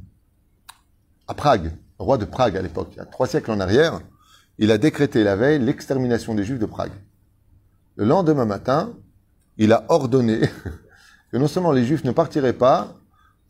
à 1.29 1.35
Prague, 1.35 1.73
roi 1.99 2.19
de 2.19 2.25
Prague 2.25 2.57
à 2.57 2.63
l'époque, 2.63 2.89
il 2.93 2.97
y 2.97 3.01
a 3.01 3.05
trois 3.05 3.27
siècles 3.27 3.51
en 3.51 3.61
arrière, 3.61 4.01
il 4.59 4.71
a 4.71 4.79
décrété 4.79 5.25
la 5.25 5.37
veille 5.37 5.59
l'extermination 5.59 6.35
des 6.35 6.45
Juifs 6.45 6.59
de 6.59 6.67
Prague. 6.67 6.93
Le 7.97 8.05
lendemain 8.05 8.45
matin, 8.45 8.95
il 9.59 9.73
a 9.73 9.85
ordonné 9.89 10.41
que 11.33 11.37
non 11.37 11.49
seulement 11.49 11.73
les 11.73 11.85
Juifs 11.85 12.05
ne 12.05 12.13
partiraient 12.13 12.53
pas, 12.53 12.95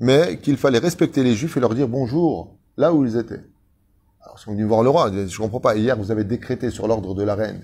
mais 0.01 0.39
qu'il 0.39 0.57
fallait 0.57 0.79
respecter 0.79 1.23
les 1.23 1.35
Juifs 1.35 1.57
et 1.57 1.61
leur 1.61 1.75
dire 1.75 1.89
bonjour 1.89 2.57
là 2.77 2.93
où 2.93 3.05
ils 3.05 3.17
étaient. 3.17 3.43
Alors, 4.25 4.37
ils 4.39 4.43
sont 4.43 4.53
venus 4.53 4.67
voir 4.67 4.83
le 4.83 4.91
roi, 4.91 5.13
je 5.13 5.21
ne 5.21 5.37
comprends 5.39 5.61
pas, 5.61 5.77
hier 5.77 5.97
vous 5.97 6.11
avez 6.11 6.25
décrété 6.25 6.71
sur 6.71 6.89
l'ordre 6.89 7.15
de 7.15 7.23
la 7.23 7.35
reine 7.35 7.63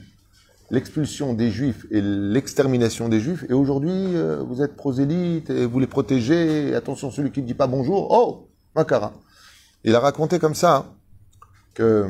l'expulsion 0.71 1.35
des 1.35 1.51
juifs 1.51 1.87
et 1.91 2.01
l'extermination 2.01 3.09
des 3.09 3.21
juifs, 3.21 3.45
et 3.49 3.53
aujourd'hui, 3.53 4.17
euh, 4.17 4.43
vous 4.43 4.63
êtes 4.63 4.77
prosélyte 4.77 5.51
et 5.51 5.67
vous 5.67 5.81
les 5.81 5.87
protégez, 5.87 6.75
attention, 6.75 7.11
celui 7.11 7.33
qui 7.33 7.43
ne 7.43 7.47
dit 7.47 7.55
pas 7.55 7.67
bonjour, 7.67 8.09
oh, 8.11 8.49
Makara. 8.77 9.13
Il 9.85 9.95
a 9.95 10.01
raconté 10.01 10.39
comme 10.39 10.55
ça 10.55 10.87
que 11.75 12.07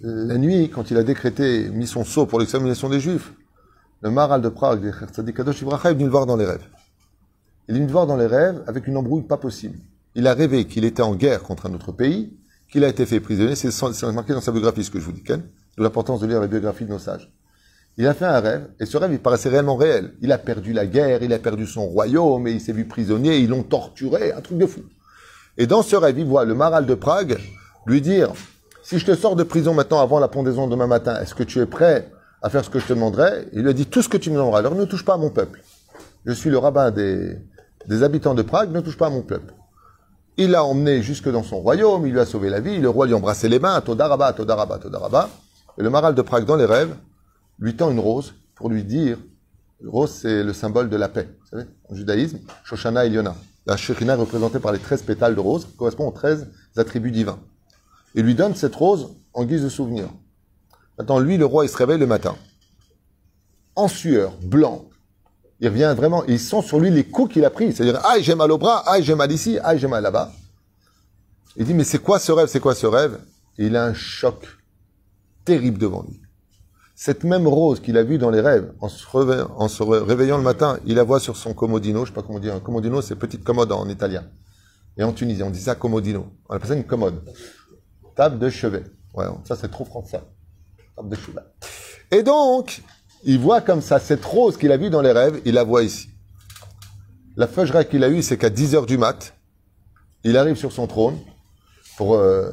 la 0.00 0.36
nuit, 0.38 0.70
quand 0.70 0.90
il 0.90 0.96
a 0.96 1.02
décrété, 1.02 1.68
mis 1.70 1.86
son 1.86 2.04
sceau 2.04 2.26
pour 2.26 2.38
l'extermination 2.38 2.88
des 2.88 3.00
juifs, 3.00 3.32
le 4.02 4.10
maral 4.10 4.42
de 4.42 4.48
Prague, 4.48 4.84
est 4.84 5.92
venu 5.92 6.04
le 6.04 6.10
voir 6.10 6.26
dans 6.26 6.36
les 6.36 6.44
rêves. 6.44 6.66
Il 7.68 7.74
est 7.74 7.78
venu 7.78 7.86
le 7.86 7.92
voir 7.92 8.06
dans 8.06 8.16
les 8.16 8.26
rêves 8.26 8.62
avec 8.66 8.86
une 8.86 8.96
embrouille 8.96 9.22
pas 9.22 9.36
possible. 9.36 9.78
Il 10.14 10.26
a 10.26 10.34
rêvé 10.34 10.66
qu'il 10.66 10.84
était 10.84 11.02
en 11.02 11.14
guerre 11.14 11.42
contre 11.42 11.66
un 11.66 11.74
autre 11.74 11.92
pays, 11.92 12.36
qu'il 12.70 12.84
a 12.84 12.88
été 12.88 13.06
fait 13.06 13.20
prisonnier, 13.20 13.54
c'est 13.54 14.02
marqué 14.12 14.32
dans 14.32 14.40
sa 14.40 14.52
biographie 14.52 14.84
ce 14.84 14.90
que 14.90 14.98
je 14.98 15.04
vous 15.04 15.12
dis, 15.12 15.22
Ken 15.22 15.42
de 15.76 15.82
l'importance 15.82 16.20
de 16.20 16.26
lire 16.26 16.40
la 16.40 16.46
biographie 16.46 16.84
de 16.84 16.90
nos 16.90 16.98
sages. 16.98 17.30
Il 17.98 18.06
a 18.06 18.14
fait 18.14 18.24
un 18.26 18.40
rêve, 18.40 18.68
et 18.78 18.86
ce 18.86 18.96
rêve, 18.96 19.12
il 19.12 19.18
paraissait 19.18 19.48
réellement 19.48 19.76
réel. 19.76 20.14
Il 20.20 20.32
a 20.32 20.38
perdu 20.38 20.72
la 20.72 20.86
guerre, 20.86 21.22
il 21.22 21.32
a 21.32 21.38
perdu 21.38 21.66
son 21.66 21.86
royaume, 21.86 22.46
et 22.46 22.52
il 22.52 22.60
s'est 22.60 22.72
vu 22.72 22.86
prisonnier, 22.86 23.38
ils 23.38 23.48
l'ont 23.48 23.62
torturé, 23.62 24.32
un 24.32 24.40
truc 24.40 24.58
de 24.58 24.66
fou. 24.66 24.80
Et 25.56 25.66
dans 25.66 25.82
ce 25.82 25.96
rêve, 25.96 26.18
il 26.18 26.26
voit 26.26 26.44
le 26.44 26.54
maral 26.54 26.84
de 26.84 26.94
Prague 26.94 27.38
lui 27.86 28.00
dire, 28.00 28.32
si 28.82 28.98
je 28.98 29.06
te 29.06 29.14
sors 29.14 29.36
de 29.36 29.42
prison 29.42 29.72
maintenant 29.72 30.00
avant 30.00 30.18
la 30.18 30.28
pendaison 30.28 30.66
demain 30.66 30.86
matin, 30.86 31.20
est-ce 31.20 31.34
que 31.34 31.42
tu 31.42 31.60
es 31.60 31.66
prêt 31.66 32.10
à 32.42 32.50
faire 32.50 32.64
ce 32.64 32.70
que 32.70 32.78
je 32.78 32.86
te 32.86 32.92
demanderai? 32.92 33.48
Il 33.52 33.62
lui 33.62 33.70
a 33.70 33.72
dit, 33.72 33.86
tout 33.86 34.02
ce 34.02 34.08
que 34.08 34.18
tu 34.18 34.30
me 34.30 34.36
demanderas, 34.36 34.58
alors 34.58 34.74
ne 34.74 34.84
touche 34.84 35.04
pas 35.04 35.14
à 35.14 35.18
mon 35.18 35.30
peuple. 35.30 35.62
je 36.26 36.32
suis 36.32 36.50
le 36.50 36.58
rabbin 36.58 36.90
des, 36.90 37.38
des 37.86 38.02
habitants 38.02 38.34
de 38.34 38.42
Prague, 38.42 38.72
ne 38.72 38.80
touche 38.80 38.98
pas 38.98 39.06
à 39.06 39.10
mon 39.10 39.22
peuple. 39.22 39.54
Il 40.38 40.50
l'a 40.50 40.64
emmené 40.64 41.02
jusque 41.02 41.30
dans 41.30 41.42
son 41.42 41.58
royaume, 41.60 42.06
il 42.06 42.12
lui 42.12 42.20
a 42.20 42.26
sauvé 42.26 42.50
la 42.50 42.60
vie, 42.60 42.78
le 42.78 42.90
roi 42.90 43.06
lui 43.06 43.14
a 43.14 43.16
embrassé 43.16 43.48
les 43.48 43.58
mains, 43.58 43.80
Todaraba, 43.80 44.32
Todaraba, 44.32 44.78
Todaraba. 44.78 45.30
Et 45.78 45.82
le 45.82 45.90
maral 45.90 46.14
de 46.14 46.22
Prague, 46.22 46.44
dans 46.44 46.56
les 46.56 46.64
rêves, 46.64 46.94
lui 47.58 47.74
tend 47.74 47.90
une 47.90 48.00
rose 48.00 48.34
pour 48.54 48.68
lui 48.68 48.84
dire, 48.84 49.18
le 49.80 49.88
rose 49.88 50.10
c'est 50.10 50.42
le 50.42 50.52
symbole 50.52 50.90
de 50.90 50.96
la 50.96 51.08
paix, 51.08 51.28
vous 51.40 51.46
savez, 51.46 51.64
en 51.88 51.94
judaïsme, 51.94 52.38
Shoshana 52.64 53.06
et 53.06 53.10
Yona. 53.10 53.34
La 53.66 53.76
Shekhina 53.76 54.12
est 54.12 54.16
représentée 54.16 54.60
par 54.60 54.72
les 54.72 54.78
13 54.78 55.02
pétales 55.02 55.34
de 55.34 55.40
rose, 55.40 55.66
correspond 55.76 56.06
aux 56.06 56.12
13 56.12 56.48
attributs 56.76 57.10
divins. 57.10 57.40
Il 58.14 58.22
lui 58.22 58.34
donne 58.34 58.54
cette 58.54 58.76
rose 58.76 59.14
en 59.34 59.44
guise 59.44 59.64
de 59.64 59.68
souvenir. 59.68 60.08
Maintenant, 60.98 61.18
lui, 61.18 61.36
le 61.36 61.44
roi, 61.46 61.64
il 61.64 61.68
se 61.68 61.76
réveille 61.76 61.98
le 61.98 62.06
matin, 62.06 62.36
en 63.74 63.88
sueur, 63.88 64.32
blanc. 64.42 64.84
Il 65.60 65.68
revient 65.68 65.94
vraiment, 65.96 66.24
ils 66.24 66.40
sont 66.40 66.60
sur 66.60 66.78
lui 66.78 66.90
les 66.90 67.04
coups 67.04 67.32
qu'il 67.32 67.44
a 67.44 67.50
pris. 67.50 67.72
C'est-à-dire, 67.72 68.00
ah, 68.04 68.16
j'ai 68.20 68.34
mal 68.34 68.52
au 68.52 68.58
bras, 68.58 68.82
ah, 68.86 69.00
j'ai 69.00 69.14
mal 69.14 69.32
ici, 69.32 69.58
ah, 69.62 69.76
j'ai 69.76 69.88
mal 69.88 70.02
là-bas. 70.02 70.32
Il 71.56 71.64
dit, 71.64 71.72
mais 71.72 71.84
c'est 71.84 71.98
quoi 71.98 72.18
ce 72.18 72.32
rêve, 72.32 72.48
c'est 72.48 72.60
quoi 72.60 72.74
ce 72.74 72.86
rêve? 72.86 73.18
Il 73.56 73.76
a 73.76 73.84
un 73.84 73.94
choc 73.94 74.46
terrible 75.44 75.78
devant 75.78 76.02
lui. 76.02 76.20
Cette 76.94 77.24
même 77.24 77.46
rose 77.46 77.80
qu'il 77.80 77.96
a 77.96 78.02
vue 78.02 78.18
dans 78.18 78.30
les 78.30 78.40
rêves, 78.40 78.72
en 78.80 78.88
se, 78.88 79.82
réveillant, 79.82 80.38
le 80.38 80.42
matin, 80.42 80.78
il 80.86 80.96
la 80.96 81.04
voit 81.04 81.20
sur 81.20 81.36
son 81.36 81.54
comodino. 81.54 82.04
Je 82.04 82.10
sais 82.10 82.14
pas 82.14 82.22
comment 82.22 82.38
dire. 82.38 82.54
Un 82.54 82.60
comodino, 82.60 83.00
c'est 83.00 83.16
petite 83.16 83.44
commode 83.44 83.72
en 83.72 83.88
italien. 83.88 84.24
Et 84.98 85.04
en 85.04 85.12
Tunisie, 85.12 85.42
on 85.42 85.50
dit 85.50 85.60
ça 85.60 85.74
comodino. 85.74 86.26
On 86.48 86.54
appelle 86.54 86.68
ça 86.68 86.74
une 86.74 86.84
commode. 86.84 87.22
Table 88.14 88.38
de 88.38 88.48
chevet. 88.48 88.84
Ouais, 89.14 89.26
ça 89.44 89.56
c'est 89.56 89.70
trop 89.70 89.84
français. 89.84 90.20
Table 90.96 91.10
de 91.10 91.16
chevet. 91.16 91.40
Et 92.10 92.22
donc, 92.22 92.82
il 93.24 93.38
voit 93.38 93.60
comme 93.60 93.80
ça 93.80 93.98
cette 93.98 94.24
rose 94.24 94.56
qu'il 94.56 94.72
a 94.72 94.76
vue 94.76 94.90
dans 94.90 95.02
les 95.02 95.12
rêves, 95.12 95.40
il 95.44 95.54
la 95.54 95.64
voit 95.64 95.82
ici. 95.82 96.10
La 97.36 97.46
feugerie 97.46 97.86
qu'il 97.86 98.02
a 98.04 98.08
eue, 98.08 98.22
c'est 98.22 98.38
qu'à 98.38 98.50
10 98.50 98.74
heures 98.74 98.86
du 98.86 98.98
mat, 98.98 99.34
il 100.24 100.36
arrive 100.36 100.56
sur 100.56 100.72
son 100.72 100.86
trône 100.86 101.18
pour 101.96 102.14
euh, 102.14 102.50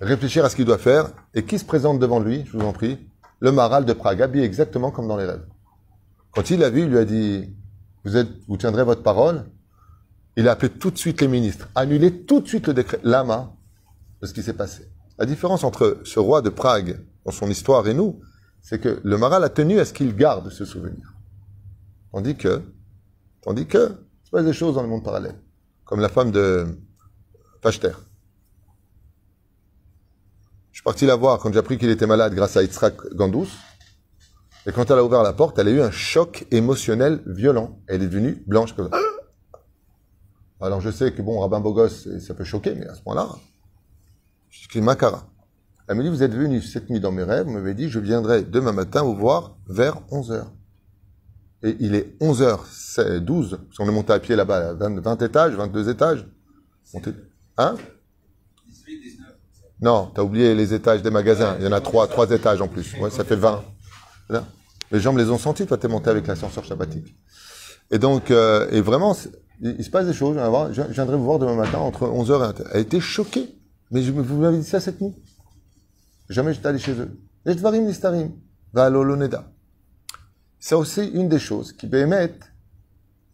réfléchir 0.00 0.44
à 0.44 0.50
ce 0.50 0.56
qu'il 0.56 0.64
doit 0.64 0.78
faire. 0.78 1.10
Et 1.34 1.44
qui 1.44 1.58
se 1.58 1.64
présente 1.64 1.98
devant 1.98 2.20
lui, 2.20 2.44
je 2.46 2.56
vous 2.56 2.64
en 2.64 2.72
prie 2.72 2.98
Le 3.40 3.52
maral 3.52 3.84
de 3.84 3.92
Prague, 3.92 4.22
habillé 4.22 4.44
exactement 4.44 4.90
comme 4.90 5.08
dans 5.08 5.16
les 5.16 5.24
rêves. 5.24 5.46
Quand 6.32 6.50
il 6.50 6.58
l'a 6.58 6.70
vu, 6.70 6.82
il 6.82 6.88
lui 6.88 6.98
a 6.98 7.04
dit, 7.04 7.54
vous, 8.04 8.18
vous 8.48 8.56
tiendrez 8.56 8.84
votre 8.84 9.02
parole? 9.02 9.44
Il 10.36 10.48
a 10.48 10.52
appelé 10.52 10.70
tout 10.70 10.90
de 10.90 10.98
suite 10.98 11.20
les 11.20 11.28
ministres, 11.28 11.68
annulé 11.76 12.24
tout 12.24 12.40
de 12.40 12.48
suite 12.48 12.66
le 12.66 12.74
décret, 12.74 12.98
lama, 13.04 13.52
de 14.20 14.26
ce 14.26 14.34
qui 14.34 14.42
s'est 14.42 14.54
passé. 14.54 14.90
La 15.16 15.26
différence 15.26 15.62
entre 15.62 16.00
ce 16.02 16.18
roi 16.18 16.42
de 16.42 16.48
Prague, 16.48 17.00
dans 17.24 17.30
son 17.30 17.48
histoire, 17.48 17.86
et 17.86 17.94
nous, 17.94 18.20
c'est 18.64 18.80
que 18.80 18.98
le 19.04 19.18
maral 19.18 19.44
a 19.44 19.50
tenu 19.50 19.78
à 19.78 19.84
ce 19.84 19.92
qu'il 19.92 20.16
garde 20.16 20.48
ce 20.48 20.64
souvenir. 20.64 21.12
Tandis 22.10 22.34
que, 22.34 22.62
tandis 23.42 23.66
que, 23.66 23.88
se 24.24 24.30
passe 24.30 24.46
des 24.46 24.54
choses 24.54 24.74
dans 24.74 24.82
le 24.82 24.88
monde 24.88 25.04
parallèle. 25.04 25.34
Comme 25.84 26.00
la 26.00 26.08
femme 26.08 26.30
de 26.30 26.66
Pachter. 27.60 27.92
Je 30.72 30.78
suis 30.78 30.82
parti 30.82 31.04
la 31.04 31.14
voir 31.14 31.38
quand 31.40 31.52
j'ai 31.52 31.58
appris 31.58 31.76
qu'il 31.76 31.90
était 31.90 32.06
malade 32.06 32.34
grâce 32.34 32.56
à 32.56 32.62
Yitzhak 32.62 33.14
Gandous. 33.14 33.48
Et 34.66 34.72
quand 34.72 34.90
elle 34.90 34.98
a 34.98 35.04
ouvert 35.04 35.22
la 35.22 35.34
porte, 35.34 35.58
elle 35.58 35.68
a 35.68 35.70
eu 35.70 35.82
un 35.82 35.90
choc 35.90 36.46
émotionnel 36.50 37.22
violent. 37.26 37.78
Elle 37.86 38.02
est 38.02 38.06
devenue 38.06 38.42
blanche 38.46 38.74
comme 38.74 38.88
ça. 38.90 38.98
Alors 40.62 40.80
je 40.80 40.90
sais 40.90 41.12
que 41.12 41.20
bon, 41.20 41.38
Rabbin 41.38 41.60
Bogos, 41.60 41.88
ça 42.18 42.32
peut 42.32 42.44
choquer, 42.44 42.74
mais 42.74 42.86
à 42.86 42.94
ce 42.94 43.02
point-là, 43.02 43.28
suis 44.48 44.80
Makara. 44.80 45.28
Elle 45.86 45.96
me 45.96 46.02
dit, 46.02 46.08
vous 46.08 46.22
êtes 46.22 46.34
venu 46.34 46.62
cette 46.62 46.88
nuit 46.88 47.00
dans 47.00 47.12
mes 47.12 47.22
rêves, 47.22 47.46
vous 47.46 47.52
m'avez 47.52 47.74
dit, 47.74 47.90
je 47.90 47.98
viendrai 47.98 48.42
demain 48.42 48.72
matin 48.72 49.02
vous 49.02 49.14
voir 49.14 49.56
vers 49.68 50.00
11h. 50.10 50.44
Et 51.62 51.76
il 51.80 51.94
est 51.94 52.18
11h, 52.20 53.20
12, 53.20 53.58
si 53.70 53.80
on 53.80 53.88
est 53.88 53.92
monté 53.92 54.12
à 54.12 54.18
pied 54.18 54.36
là-bas, 54.36 54.74
20, 54.74 55.22
étages, 55.22 55.54
22 55.54 55.90
étages. 55.90 56.26
Hein? 57.58 57.76
18, 58.66 59.00
19. 59.02 59.26
Non, 59.80 60.10
t'as 60.14 60.22
oublié 60.22 60.54
les 60.54 60.72
étages 60.72 61.02
des 61.02 61.10
magasins. 61.10 61.56
Il 61.58 61.64
y 61.64 61.68
en 61.68 61.72
a 61.72 61.80
trois, 61.80 62.06
trois 62.06 62.30
étages 62.30 62.60
en 62.60 62.68
plus. 62.68 62.94
Ça 63.10 63.24
fait 63.24 63.36
20. 63.36 63.62
Les 64.90 65.00
gens 65.00 65.12
me 65.12 65.22
les 65.22 65.30
ont 65.30 65.38
sentis, 65.38 65.66
toi 65.66 65.76
t'es 65.76 65.88
monté 65.88 66.10
avec 66.10 66.26
l'ascenseur 66.26 66.64
sabbatique. 66.64 67.14
Et 67.90 67.98
donc, 67.98 68.30
euh, 68.30 68.68
et 68.70 68.80
vraiment, 68.80 69.16
il, 69.60 69.84
se 69.84 69.90
passe 69.90 70.06
des 70.06 70.14
choses. 70.14 70.36
Je 70.72 70.82
viendrai 70.82 71.16
vous 71.16 71.24
voir 71.24 71.38
demain 71.38 71.56
matin 71.56 71.78
entre 71.78 72.06
11h 72.06 72.22
et 72.22 72.52
1h. 72.52 72.64
Elle 72.72 72.80
était 72.80 73.00
choquée. 73.00 73.58
Mais 73.90 74.00
vous 74.02 74.40
m'avez 74.40 74.58
dit 74.58 74.64
ça 74.64 74.80
cette 74.80 75.00
nuit 75.00 75.14
Jamais 76.28 76.54
j'étais 76.54 76.68
allé 76.68 76.78
chez 76.78 76.92
eux. 76.92 77.18
C'est 80.58 80.74
aussi 80.74 81.04
une 81.08 81.28
des 81.28 81.38
choses 81.38 81.72
qui, 81.72 81.86
Béhémet, 81.86 82.38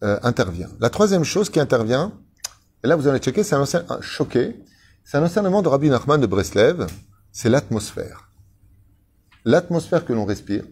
euh, 0.02 0.18
intervient. 0.22 0.68
La 0.80 0.90
troisième 0.90 1.24
chose 1.24 1.50
qui 1.50 1.60
intervient, 1.60 2.12
et 2.82 2.88
là 2.88 2.96
vous 2.96 3.06
allez 3.06 3.20
checker, 3.20 3.44
c'est 3.44 3.54
un 3.54 3.60
enseignement 3.60 4.00
choqué, 4.00 4.56
c'est 5.04 5.18
un 5.18 5.22
enseignement 5.22 5.62
de 5.62 5.68
Rabbi 5.68 5.90
Nachman 5.90 6.20
de 6.20 6.26
Breslev, 6.26 6.86
c'est 7.30 7.48
l'atmosphère. 7.48 8.30
L'atmosphère 9.44 10.04
que 10.04 10.12
l'on 10.12 10.24
respire 10.24 10.64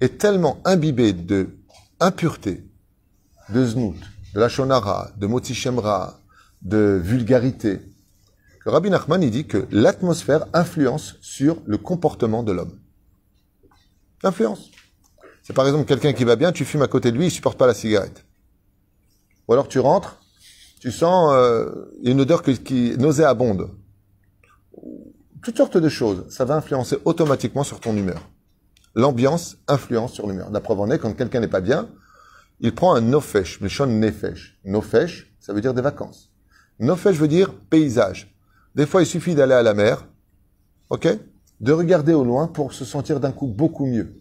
est 0.00 0.18
tellement 0.18 0.60
imbibée 0.64 1.12
de 1.12 1.56
impureté, 2.00 2.68
de 3.50 3.64
znout, 3.64 3.96
de 4.34 4.40
la 4.40 4.48
shonara, 4.48 5.12
de 5.16 5.26
motichemra, 5.26 6.20
de 6.62 7.00
vulgarité, 7.02 7.80
Rabbi 8.70 8.90
Nachman, 8.90 9.22
il 9.22 9.30
dit 9.30 9.46
que 9.46 9.66
l'atmosphère 9.70 10.46
influence 10.52 11.16
sur 11.20 11.58
le 11.66 11.76
comportement 11.76 12.42
de 12.42 12.52
l'homme. 12.52 12.78
Influence. 14.22 14.70
C'est 15.42 15.52
par 15.52 15.66
exemple 15.66 15.84
quelqu'un 15.84 16.14
qui 16.14 16.24
va 16.24 16.36
bien, 16.36 16.50
tu 16.50 16.64
fumes 16.64 16.82
à 16.82 16.88
côté 16.88 17.12
de 17.12 17.18
lui, 17.18 17.26
il 17.26 17.30
supporte 17.30 17.58
pas 17.58 17.66
la 17.66 17.74
cigarette. 17.74 18.24
Ou 19.46 19.52
alors 19.52 19.68
tu 19.68 19.78
rentres, 19.78 20.18
tu 20.80 20.90
sens 20.90 21.32
euh, 21.34 21.92
une 22.02 22.22
odeur 22.22 22.42
qui, 22.42 22.58
qui 22.58 22.96
nauséabonde. 22.96 23.70
Toutes 25.42 25.58
sortes 25.58 25.76
de 25.76 25.88
choses. 25.90 26.24
Ça 26.30 26.46
va 26.46 26.56
influencer 26.56 26.96
automatiquement 27.04 27.64
sur 27.64 27.80
ton 27.80 27.94
humeur. 27.94 28.30
L'ambiance 28.94 29.58
influence 29.68 30.14
sur 30.14 30.26
l'humeur. 30.26 30.50
La 30.50 30.60
preuve 30.60 30.80
en 30.80 30.90
est, 30.90 30.98
quand 30.98 31.12
quelqu'un 31.12 31.40
n'est 31.40 31.48
pas 31.48 31.60
bien, 31.60 31.90
il 32.60 32.74
prend 32.74 32.94
un 32.94 33.02
nofesh, 33.02 33.60
le 33.60 33.68
shon 33.68 33.86
nefesh. 33.86 34.58
Nofesh, 34.64 35.34
ça 35.40 35.52
veut 35.52 35.60
dire 35.60 35.74
des 35.74 35.82
vacances. 35.82 36.30
Nofesh 36.78 37.16
veut 37.16 37.28
dire 37.28 37.52
paysage. 37.68 38.33
Des 38.74 38.86
fois, 38.86 39.02
il 39.02 39.06
suffit 39.06 39.34
d'aller 39.34 39.54
à 39.54 39.62
la 39.62 39.74
mer, 39.74 40.06
ok, 40.90 41.08
de 41.60 41.72
regarder 41.72 42.12
au 42.12 42.24
loin 42.24 42.48
pour 42.48 42.72
se 42.72 42.84
sentir 42.84 43.20
d'un 43.20 43.32
coup 43.32 43.46
beaucoup 43.46 43.86
mieux. 43.86 44.16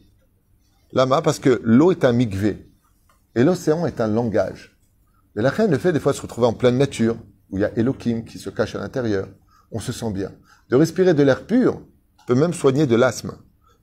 Lama, 0.92 1.22
parce 1.24 1.39
que 1.39 1.60
l'eau 1.63 1.92
est 1.92 2.06
un 2.06 2.12
mikvé 2.12 2.70
et 3.36 3.44
l'océan 3.44 3.88
est 3.88 4.00
un 4.00 4.08
langage. 4.08 4.78
Et 5.36 5.42
la 5.42 5.50
reine 5.50 5.72
le 5.72 5.80
fait 5.80 5.92
des 5.92 6.00
fois 6.00 6.12
de 6.12 6.18
se 6.18 6.22
retrouver 6.22 6.46
en 6.46 6.54
pleine 6.54 6.78
nature, 6.78 7.18
où 7.50 7.58
il 7.58 7.62
y 7.62 7.66
a 7.66 7.72
Elohim 7.76 8.24
qui 8.24 8.38
se 8.38 8.52
cache 8.52 8.76
à 8.76 8.80
l'intérieur. 8.80 9.28
On 9.72 9.80
se 9.80 9.92
sent 9.92 10.12
bien. 10.12 10.32
De 10.70 10.76
respirer 10.76 11.16
de 11.16 11.24
l'air 11.24 11.48
pur 11.48 11.82
peut 12.28 12.36
même 12.36 12.54
soigner 12.54 12.86
de 12.86 12.96
l'asthme. 12.96 13.34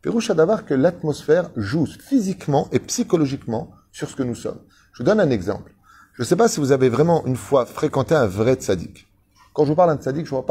Pérouche 0.02 0.30
d'avoir 0.30 0.64
que 0.64 0.74
l'atmosphère 0.74 1.50
joue 1.56 1.86
physiquement 1.86 2.68
et 2.70 2.78
psychologiquement 2.78 3.72
sur 3.90 4.08
ce 4.08 4.14
que 4.14 4.22
nous 4.22 4.36
sommes. 4.36 4.60
Je 4.92 4.98
vous 4.98 5.04
donne 5.04 5.20
un 5.20 5.30
exemple. 5.30 5.74
Je 6.14 6.22
ne 6.22 6.26
sais 6.26 6.36
pas 6.36 6.48
si 6.48 6.60
vous 6.60 6.72
avez 6.72 6.88
vraiment 6.88 7.26
une 7.26 7.36
fois 7.36 7.66
fréquenté 7.66 8.14
un 8.14 8.26
vrai 8.26 8.54
tzaddik. 8.54 9.09
Quand 9.52 9.64
je 9.64 9.70
vous 9.70 9.76
parle 9.76 9.96
d'un 9.96 10.02
tzaddik, 10.02 10.26
je 10.26 10.34
ne 10.34 10.40
vois 10.40 10.46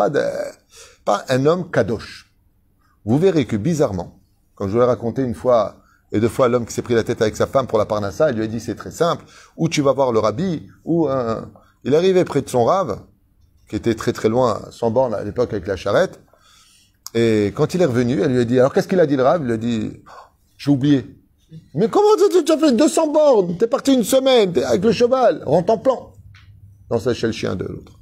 pas, 1.05 1.25
un 1.29 1.45
homme 1.45 1.71
kadosh. 1.71 2.31
Vous 3.05 3.17
verrez 3.17 3.45
que 3.45 3.55
bizarrement, 3.55 4.19
quand 4.55 4.67
je 4.67 4.73
vous 4.77 4.81
ai 4.81 4.85
raconté 4.85 5.21
une 5.23 5.35
fois 5.35 5.77
et 6.11 6.19
deux 6.19 6.27
fois 6.27 6.47
l'homme 6.47 6.65
qui 6.65 6.73
s'est 6.73 6.81
pris 6.81 6.95
la 6.95 7.03
tête 7.03 7.21
avec 7.21 7.35
sa 7.35 7.47
femme 7.47 7.67
pour 7.67 7.77
la 7.77 7.85
parnassa, 7.85 8.31
il 8.31 8.37
lui 8.37 8.43
a 8.43 8.47
dit 8.47 8.59
c'est 8.59 8.75
très 8.75 8.91
simple, 8.91 9.23
ou 9.57 9.69
tu 9.69 9.81
vas 9.81 9.93
voir 9.93 10.11
le 10.11 10.19
rabbi, 10.19 10.67
ou 10.83 11.07
un... 11.07 11.49
Il 11.83 11.95
arrivait 11.95 12.25
près 12.25 12.41
de 12.41 12.49
son 12.49 12.65
rave, 12.65 12.99
qui 13.69 13.75
était 13.75 13.95
très 13.95 14.11
très 14.11 14.27
loin, 14.27 14.61
sans 14.71 14.91
borne 14.91 15.13
à 15.13 15.23
l'époque 15.23 15.53
avec 15.53 15.67
la 15.67 15.75
charrette, 15.75 16.19
et 17.13 17.53
quand 17.55 17.73
il 17.73 17.81
est 17.81 17.85
revenu, 17.85 18.21
elle 18.21 18.33
lui 18.33 18.41
a 18.41 18.45
dit, 18.45 18.59
alors 18.59 18.73
qu'est-ce 18.73 18.87
qu'il 18.87 18.99
a 18.99 19.07
dit 19.07 19.15
le 19.15 19.23
rave? 19.23 19.41
Il 19.41 19.47
lui 19.47 19.53
a 19.53 19.57
dit, 19.57 20.03
j'ai 20.57 20.71
oublié. 20.71 21.15
Mais 21.73 21.87
comment 21.89 22.09
tu 22.29 22.51
as 22.51 22.57
fait 22.57 22.71
200 22.71 23.07
bornes? 23.11 23.57
T'es 23.57 23.67
parti 23.67 23.93
une 23.93 24.03
semaine 24.03 24.55
avec 24.63 24.83
le 24.83 24.91
cheval, 24.91 25.41
rentre 25.45 25.73
en 25.73 25.77
plan. 25.77 26.13
Non, 26.91 26.99
ça 26.99 27.13
chez 27.13 27.27
le 27.27 27.33
chien 27.33 27.55
de 27.55 27.65
l'autre. 27.65 27.99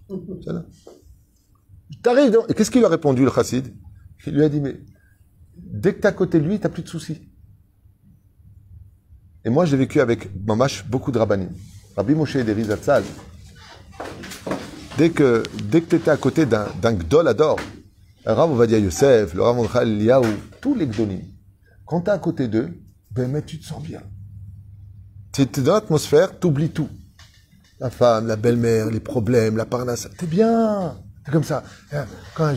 T'arrives, 2.04 2.38
et 2.50 2.54
qu'est-ce 2.54 2.72
qu'il 2.72 2.84
a 2.86 2.90
répondu, 2.90 3.24
le 3.24 3.32
chassid? 3.32 3.74
Il 4.26 4.34
lui 4.34 4.44
a 4.44 4.50
dit, 4.50 4.60
mais 4.60 4.80
dès 5.56 5.94
que 5.94 6.02
t'es 6.02 6.08
à 6.08 6.12
côté 6.12 6.40
de 6.40 6.46
lui, 6.46 6.60
t'as 6.60 6.70
plus 6.70 6.84
de 6.84 6.88
soucis. 6.88 7.22
Et 9.46 9.50
moi, 9.50 9.66
j'ai 9.66 9.78
vécu 9.78 10.02
avec 10.02 10.30
Mamash 10.46 10.86
beaucoup 10.86 11.12
de 11.12 11.18
rabbinim. 11.18 11.50
Rabbi 11.96 12.14
Moshe 12.14 12.36
et 12.36 12.64
Zatzal. 12.64 13.04
Dès 14.98 15.12
que, 15.12 15.44
dès 15.64 15.82
que 15.82 15.88
t'étais 15.88 16.12
à 16.12 16.18
côté 16.18 16.46
d'un, 16.46 16.68
d'un 16.82 16.94
gdol 16.94 17.28
ador, 17.28 17.58
le 18.26 18.32
Rav 18.34 18.52
Ovadia 18.52 18.78
Yosef, 18.80 19.34
le 19.34 19.42
Rav 19.42 19.58
Onchal 19.58 19.98
Liaou, 19.98 20.26
tous 20.60 20.76
les 20.76 20.88
gdolim, 20.88 21.22
quand 21.86 22.02
t'es 22.02 22.12
à 22.12 22.18
côté 22.18 22.48
d'eux, 22.48 22.78
ben, 23.12 23.32
mais 23.32 23.42
tu 23.42 23.60
te 23.60 23.66
sens 23.66 23.82
bien. 23.82 24.02
Tu 25.32 25.44
es 25.44 25.46
dans 25.62 25.76
l'atmosphère, 25.76 26.38
t'oublies 26.38 26.72
tout. 26.72 26.90
La 27.80 27.90
femme, 27.90 28.28
la 28.28 28.36
belle-mère, 28.36 28.90
les 28.90 29.00
problèmes, 29.00 29.56
la 29.56 29.66
parnasse. 29.66 30.10
T'es 30.18 30.26
bien. 30.26 30.98
C'est 31.28 31.34
comme 31.34 31.44
ça. 31.44 31.62
Quand 32.36 32.56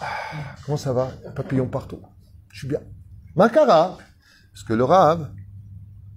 ah, 0.00 0.06
comment 0.64 0.78
ça 0.78 0.92
va? 0.92 1.10
Papillon 1.34 1.66
partout. 1.66 1.98
Je 2.52 2.60
suis 2.60 2.68
bien. 2.68 2.78
Makara. 3.34 3.98
Parce 4.52 4.64
que 4.64 4.74
le 4.74 4.84
rave, 4.84 5.28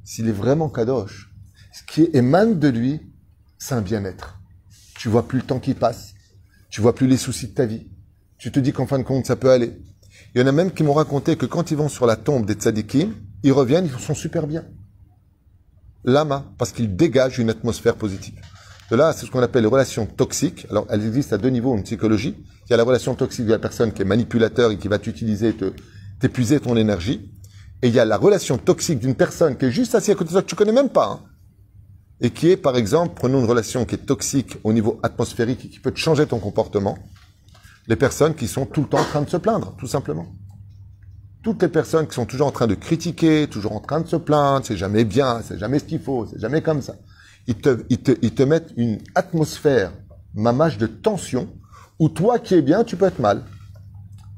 s'il 0.03 0.27
est 0.27 0.31
vraiment 0.31 0.69
kadosh, 0.69 1.31
ce 1.73 1.81
qui 1.81 2.07
émane 2.13 2.59
de 2.59 2.67
lui, 2.67 3.01
c'est 3.57 3.73
un 3.73 3.81
bien-être. 3.81 4.39
Tu 4.99 5.09
vois 5.09 5.27
plus 5.27 5.39
le 5.39 5.45
temps 5.45 5.59
qui 5.59 5.73
passe. 5.73 6.13
Tu 6.69 6.79
vois 6.79 6.93
plus 6.93 7.07
les 7.07 7.17
soucis 7.17 7.47
de 7.47 7.53
ta 7.55 7.65
vie. 7.65 7.87
Tu 8.37 8.51
te 8.51 8.59
dis 8.59 8.71
qu'en 8.71 8.85
fin 8.85 8.99
de 8.99 9.03
compte, 9.03 9.25
ça 9.25 9.35
peut 9.35 9.49
aller. 9.49 9.75
Il 10.35 10.41
y 10.41 10.43
en 10.43 10.47
a 10.47 10.51
même 10.51 10.73
qui 10.73 10.83
m'ont 10.83 10.93
raconté 10.93 11.37
que 11.37 11.47
quand 11.47 11.71
ils 11.71 11.77
vont 11.77 11.89
sur 11.89 12.05
la 12.05 12.17
tombe 12.17 12.45
des 12.45 12.53
tzadikim, 12.53 13.15
ils 13.41 13.51
reviennent, 13.51 13.85
ils 13.87 13.99
sont 13.99 14.13
super 14.13 14.45
bien. 14.45 14.63
Lama, 16.03 16.45
parce 16.59 16.71
qu'ils 16.71 16.95
dégagent 16.95 17.39
une 17.39 17.49
atmosphère 17.49 17.95
positive. 17.95 18.39
De 18.91 18.95
là, 18.95 19.13
c'est 19.13 19.25
ce 19.25 19.31
qu'on 19.31 19.41
appelle 19.41 19.63
les 19.63 19.69
relations 19.69 20.05
toxiques. 20.05 20.67
Alors, 20.69 20.85
elles 20.89 21.05
existent 21.05 21.35
à 21.35 21.39
deux 21.39 21.49
niveaux 21.49 21.73
en 21.73 21.81
psychologie. 21.81 22.35
Il 22.67 22.71
y 22.71 22.73
a 22.73 22.77
la 22.77 22.83
relation 22.83 23.15
toxique 23.15 23.45
de 23.45 23.51
la 23.51 23.59
personne 23.59 23.91
qui 23.91 24.03
est 24.03 24.05
manipulateur 24.05 24.71
et 24.71 24.77
qui 24.77 24.87
va 24.87 24.99
t'utiliser, 24.99 25.55
t'épuiser 26.19 26.59
ton 26.59 26.75
énergie. 26.75 27.31
Et 27.81 27.87
il 27.87 27.93
y 27.93 27.99
a 27.99 28.05
la 28.05 28.17
relation 28.17 28.57
toxique 28.57 28.99
d'une 28.99 29.15
personne 29.15 29.57
qui 29.57 29.65
est 29.65 29.71
juste 29.71 29.95
assise 29.95 30.11
à 30.11 30.15
côté 30.15 30.25
de 30.25 30.31
toi, 30.33 30.41
que 30.43 30.47
tu 30.47 30.55
connais 30.55 30.71
même 30.71 30.89
pas. 30.89 31.19
Hein. 31.19 31.19
et 32.21 32.29
qui 32.29 32.49
est, 32.49 32.57
par 32.57 32.77
exemple, 32.77 33.13
prenons 33.15 33.39
une 33.39 33.45
relation 33.45 33.85
qui 33.85 33.95
est 33.95 34.05
toxique 34.05 34.57
au 34.63 34.71
niveau 34.71 34.99
atmosphérique 35.03 35.65
et 35.65 35.69
qui 35.69 35.79
peut 35.79 35.91
te 35.91 35.99
changer 35.99 36.25
ton 36.25 36.39
comportement. 36.39 36.97
Les 37.87 37.95
personnes 37.95 38.35
qui 38.35 38.47
sont 38.47 38.65
tout 38.65 38.81
le 38.81 38.87
temps 38.87 38.99
en 38.99 39.03
train 39.03 39.21
de 39.21 39.29
se 39.29 39.37
plaindre, 39.37 39.75
tout 39.77 39.87
simplement. 39.87 40.27
Toutes 41.43 41.61
les 41.61 41.67
personnes 41.67 42.07
qui 42.07 42.15
sont 42.15 42.25
toujours 42.25 42.47
en 42.47 42.51
train 42.51 42.67
de 42.67 42.75
critiquer, 42.75 43.47
toujours 43.47 43.73
en 43.73 43.81
train 43.81 43.99
de 43.99 44.07
se 44.07 44.15
plaindre, 44.15 44.65
c'est 44.65 44.77
jamais 44.77 45.03
bien, 45.03 45.41
c'est 45.43 45.59
jamais 45.59 45.79
ce 45.79 45.83
qu'il 45.83 45.99
faut, 45.99 46.25
c'est 46.25 46.39
jamais 46.39 46.61
comme 46.61 46.81
ça. 46.81 46.95
Ils 47.47 47.55
te, 47.55 47.85
ils 47.89 48.01
te, 48.01 48.11
ils 48.21 48.33
te 48.33 48.43
mettent 48.43 48.73
une 48.75 48.99
atmosphère, 49.13 49.91
mamage 50.33 50.77
de 50.77 50.87
tension, 50.87 51.47
où 51.99 52.09
toi 52.09 52.39
qui 52.39 52.55
es 52.55 52.61
bien, 52.61 52.83
tu 52.83 52.97
peux 52.97 53.05
être 53.05 53.19
mal. 53.19 53.43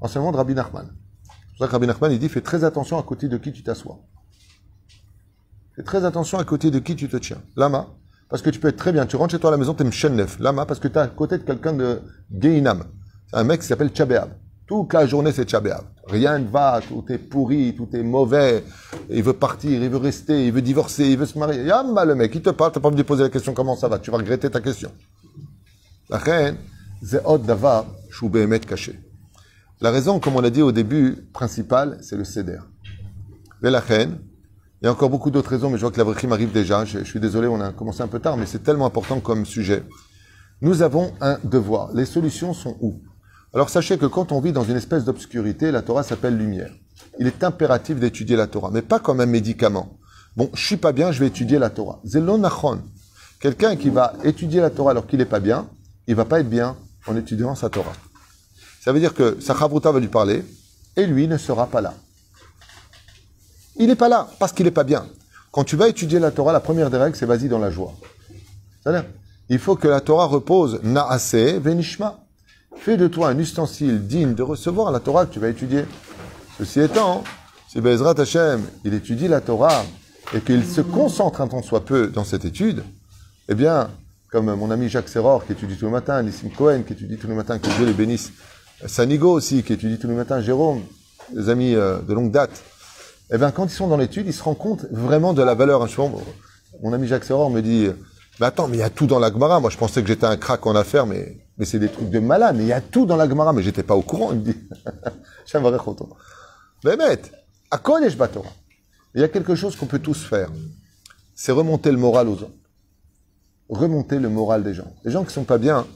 Enseignement 0.01 0.31
de 0.31 0.37
Rabbi 0.37 0.53
Nachman. 0.53 0.87
C'est 0.87 1.35
pour 1.49 1.57
ça 1.59 1.67
que 1.67 1.71
Rabbi 1.71 1.87
Nachman, 1.87 2.11
il 2.11 2.19
dit, 2.19 2.29
fais 2.29 2.41
très 2.41 2.63
attention 2.63 2.99
à 2.99 3.03
côté 3.03 3.27
de 3.27 3.37
qui 3.37 3.51
tu 3.51 3.63
t'assois. 3.63 3.99
Fais 5.75 5.83
très 5.83 6.05
attention 6.05 6.37
à 6.37 6.43
côté 6.43 6.69
de 6.71 6.79
qui 6.79 6.95
tu 6.95 7.07
te 7.07 7.17
tiens. 7.17 7.41
Lama, 7.55 7.87
parce 8.29 8.41
que 8.41 8.49
tu 8.49 8.59
peux 8.59 8.67
être 8.67 8.77
très 8.77 8.91
bien. 8.91 9.05
Tu 9.05 9.15
rentres 9.15 9.31
chez 9.31 9.39
toi 9.39 9.49
à 9.49 9.51
la 9.51 9.57
maison, 9.57 9.73
tu 9.73 9.83
es 9.83 10.09
neuf. 10.09 10.39
Lama, 10.39 10.65
parce 10.65 10.79
que 10.79 10.87
tu 10.87 10.95
es 10.95 10.97
à 10.97 11.07
côté 11.07 11.37
de 11.37 11.43
quelqu'un 11.43 11.73
de 11.73 12.01
Geinam. 12.31 12.83
C'est 13.29 13.37
un 13.37 13.43
mec 13.43 13.61
qui 13.61 13.67
s'appelle 13.67 13.89
Tchabéab. 13.89 14.29
Toute 14.67 14.93
la 14.93 15.05
journée, 15.05 15.31
c'est 15.31 15.45
Tchabéab. 15.45 15.85
Rien 16.07 16.39
ne 16.39 16.47
va, 16.47 16.81
tout 16.85 17.05
est 17.09 17.17
pourri, 17.17 17.73
tout 17.75 17.87
est 17.93 18.03
mauvais. 18.03 18.65
Il 19.09 19.23
veut 19.23 19.33
partir, 19.33 19.81
il 19.81 19.89
veut 19.89 19.97
rester, 19.97 20.45
il 20.45 20.51
veut 20.51 20.61
divorcer, 20.61 21.05
il 21.05 21.17
veut 21.17 21.25
se 21.25 21.39
marier. 21.39 21.63
Yamma, 21.63 22.03
le 22.03 22.15
mec, 22.15 22.35
il 22.35 22.41
te 22.41 22.49
parle, 22.49 22.73
t'as 22.73 22.81
pas 22.81 22.89
envie 22.89 22.97
de 22.97 23.03
poser 23.03 23.23
la 23.23 23.29
question 23.29 23.53
comment 23.53 23.77
ça 23.77 23.87
va? 23.87 23.97
Tu 23.97 24.11
vas 24.11 24.17
regretter 24.17 24.49
ta 24.49 24.59
question. 24.59 24.91
La 26.09 26.17
reine, 26.17 26.57
c'est 27.01 27.23
Davar, 27.45 27.85
caché. 28.67 28.99
La 29.79 29.91
raison, 29.91 30.19
comme 30.19 30.35
on 30.35 30.41
l'a 30.41 30.49
dit 30.49 30.61
au 30.61 30.71
début, 30.73 31.27
principale, 31.31 31.97
c'est 32.01 32.17
le 32.17 32.25
céder. 32.25 32.59
Mais 33.61 33.71
la 33.71 33.79
reine, 33.79 34.19
il 34.81 34.85
y 34.85 34.87
a 34.87 34.91
encore 34.91 35.09
beaucoup 35.09 35.31
d'autres 35.31 35.49
raisons, 35.49 35.69
mais 35.69 35.77
je 35.77 35.81
vois 35.81 35.91
que 35.91 35.97
la 35.97 36.03
vraie 36.03 36.31
arrive 36.31 36.51
déjà. 36.51 36.83
Je, 36.83 37.03
suis 37.03 37.19
désolé, 37.19 37.47
on 37.47 37.61
a 37.61 37.71
commencé 37.71 38.01
un 38.01 38.07
peu 38.07 38.19
tard, 38.19 38.35
mais 38.35 38.45
c'est 38.45 38.63
tellement 38.63 38.85
important 38.85 39.19
comme 39.21 39.45
sujet. 39.45 39.83
Nous 40.61 40.81
avons 40.81 41.13
un 41.21 41.39
devoir. 41.43 41.93
Les 41.93 42.05
solutions 42.05 42.53
sont 42.53 42.75
où? 42.81 43.01
Alors 43.53 43.69
sachez 43.69 43.97
que 43.97 44.05
quand 44.05 44.31
on 44.31 44.41
vit 44.41 44.51
dans 44.51 44.63
une 44.63 44.75
espèce 44.75 45.05
d'obscurité, 45.05 45.71
la 45.71 45.81
Torah 45.81 46.03
s'appelle 46.03 46.37
lumière. 46.37 46.71
Il 47.19 47.27
est 47.27 47.43
impératif 47.43 47.99
d'étudier 47.99 48.35
la 48.35 48.47
Torah, 48.47 48.69
mais 48.71 48.81
pas 48.81 48.99
comme 48.99 49.21
un 49.21 49.25
médicament. 49.25 49.97
Bon, 50.35 50.49
je 50.53 50.65
suis 50.65 50.77
pas 50.77 50.91
bien, 50.91 51.11
je 51.11 51.19
vais 51.19 51.27
étudier 51.27 51.57
la 51.57 51.69
Torah. 51.69 51.99
Zelonachon. 52.03 52.81
Quelqu'un 53.39 53.75
qui 53.75 53.89
va 53.89 54.13
étudier 54.23 54.61
la 54.61 54.69
Torah 54.69 54.91
alors 54.91 55.07
qu'il 55.07 55.19
n'est 55.19 55.25
pas 55.25 55.39
bien, 55.39 55.67
il 56.07 56.15
va 56.15 56.25
pas 56.25 56.39
être 56.39 56.49
bien 56.49 56.75
en 57.07 57.15
étudiant 57.15 57.55
sa 57.55 57.69
Torah. 57.69 57.93
Ça 58.81 58.91
veut 58.91 58.99
dire 58.99 59.13
que 59.13 59.39
sa 59.39 59.55
chavruta 59.55 59.91
va 59.91 59.99
lui 59.99 60.07
parler, 60.07 60.43
et 60.95 61.05
lui 61.05 61.27
ne 61.27 61.37
sera 61.37 61.67
pas 61.67 61.81
là. 61.81 61.93
Il 63.77 63.87
n'est 63.87 63.95
pas 63.95 64.09
là 64.09 64.27
parce 64.39 64.51
qu'il 64.51 64.65
n'est 64.65 64.71
pas 64.71 64.83
bien. 64.83 65.07
Quand 65.51 65.63
tu 65.63 65.75
vas 65.75 65.87
étudier 65.87 66.19
la 66.19 66.31
Torah, 66.31 66.51
la 66.51 66.59
première 66.59 66.89
des 66.89 66.97
règles, 66.97 67.15
c'est 67.15 67.25
vas-y 67.25 67.47
dans 67.47 67.59
la 67.59 67.71
joie. 67.71 67.93
Il 69.49 69.59
faut 69.59 69.75
que 69.75 69.87
la 69.87 70.01
Torah 70.01 70.25
repose 70.25 70.81
naase 70.83 71.35
venishma. 71.35 72.19
Fais 72.79 72.97
de 72.97 73.07
toi 73.07 73.29
un 73.29 73.37
ustensile 73.37 74.07
digne 74.07 74.33
de 74.33 74.43
recevoir 74.43 74.91
la 74.91 74.99
Torah 74.99 75.25
que 75.25 75.33
tu 75.33 75.39
vas 75.39 75.49
étudier. 75.49 75.85
Ceci 76.57 76.79
étant, 76.79 77.23
si 77.67 77.81
Bezrat 77.81 78.19
Hashem, 78.19 78.61
il 78.85 78.93
étudie 78.93 79.27
la 79.27 79.41
Torah 79.41 79.83
et 80.33 80.39
qu'il 80.39 80.65
se 80.65 80.81
concentre 80.81 81.41
un 81.41 81.47
temps 81.47 81.61
soit 81.61 81.85
peu 81.85 82.07
dans 82.07 82.23
cette 82.23 82.45
étude, 82.45 82.83
eh 83.49 83.55
bien, 83.55 83.89
comme 84.31 84.53
mon 84.55 84.71
ami 84.71 84.89
Jacques 84.89 85.09
Serror 85.09 85.45
qui 85.45 85.53
étudie 85.53 85.77
tout 85.77 85.85
le 85.85 85.91
matin, 85.91 86.21
Nissim 86.23 86.49
Cohen 86.49 86.83
qui 86.85 86.93
étudie 86.93 87.17
tout 87.17 87.27
le 87.27 87.35
matin, 87.35 87.59
que 87.59 87.69
Dieu 87.77 87.85
les 87.85 87.93
bénisse, 87.93 88.31
Sanigo 88.85 89.31
aussi 89.31 89.63
qui 89.63 89.73
étudie 89.73 89.97
tout 89.97 90.07
le 90.07 90.15
matin, 90.15 90.41
Jérôme, 90.41 90.81
des 91.33 91.49
amis 91.49 91.75
euh, 91.75 91.99
de 91.99 92.13
longue 92.13 92.31
date, 92.31 92.63
eh 93.31 93.37
bien, 93.37 93.51
quand 93.51 93.65
ils 93.65 93.71
sont 93.71 93.87
dans 93.87 93.97
l'étude, 93.97 94.27
ils 94.27 94.33
se 94.33 94.43
rendent 94.43 94.57
compte 94.57 94.85
vraiment 94.91 95.33
de 95.33 95.43
la 95.43 95.53
valeur. 95.53 95.85
Mon 96.81 96.93
ami 96.93 97.07
Jacques 97.07 97.25
Serror 97.25 97.49
me 97.49 97.61
dit, 97.61 97.89
mais 98.39 98.45
attends, 98.45 98.67
mais 98.67 98.77
il 98.77 98.79
y 98.79 98.83
a 98.83 98.89
tout 98.89 99.07
dans 99.07 99.19
la 99.19 99.31
Gemara. 99.31 99.59
Moi, 99.59 99.69
je 99.69 99.77
pensais 99.77 100.01
que 100.01 100.07
j'étais 100.07 100.25
un 100.25 100.37
crack 100.37 100.65
en 100.65 100.75
affaires, 100.75 101.05
mais, 101.05 101.37
mais 101.57 101.65
c'est 101.65 101.79
des 101.79 101.89
trucs 101.89 102.09
de 102.09 102.19
malade. 102.19 102.57
Il 102.59 102.65
y 102.65 102.73
a 102.73 102.81
tout 102.81 103.05
dans 103.05 103.15
la 103.15 103.27
Gemara, 103.27 103.53
mais 103.53 103.63
j'étais 103.63 103.83
pas 103.83 103.95
au 103.95 104.01
courant. 104.01 104.31
Il 104.31 104.39
me 104.39 104.43
dit, 104.43 104.55
j'aimerais 105.45 105.77
trop. 105.77 105.95
Mais 106.83 106.95
à 107.71 107.77
quoi 107.77 107.99
Torah? 108.27 108.49
Il 109.15 109.21
y 109.21 109.23
a 109.23 109.27
quelque 109.27 109.55
chose 109.55 109.75
qu'on 109.75 109.87
peut 109.87 109.99
tous 109.99 110.23
faire. 110.23 110.49
C'est 111.35 111.51
remonter 111.51 111.91
le 111.91 111.97
moral 111.97 112.27
aux 112.27 112.37
gens. 112.37 112.51
Remonter 113.69 114.19
le 114.19 114.29
moral 114.29 114.63
des 114.63 114.73
gens. 114.73 114.93
Les 115.03 115.11
gens 115.11 115.23
qui 115.23 115.33
sont 115.33 115.43
pas 115.43 115.57
bien, 115.57 115.87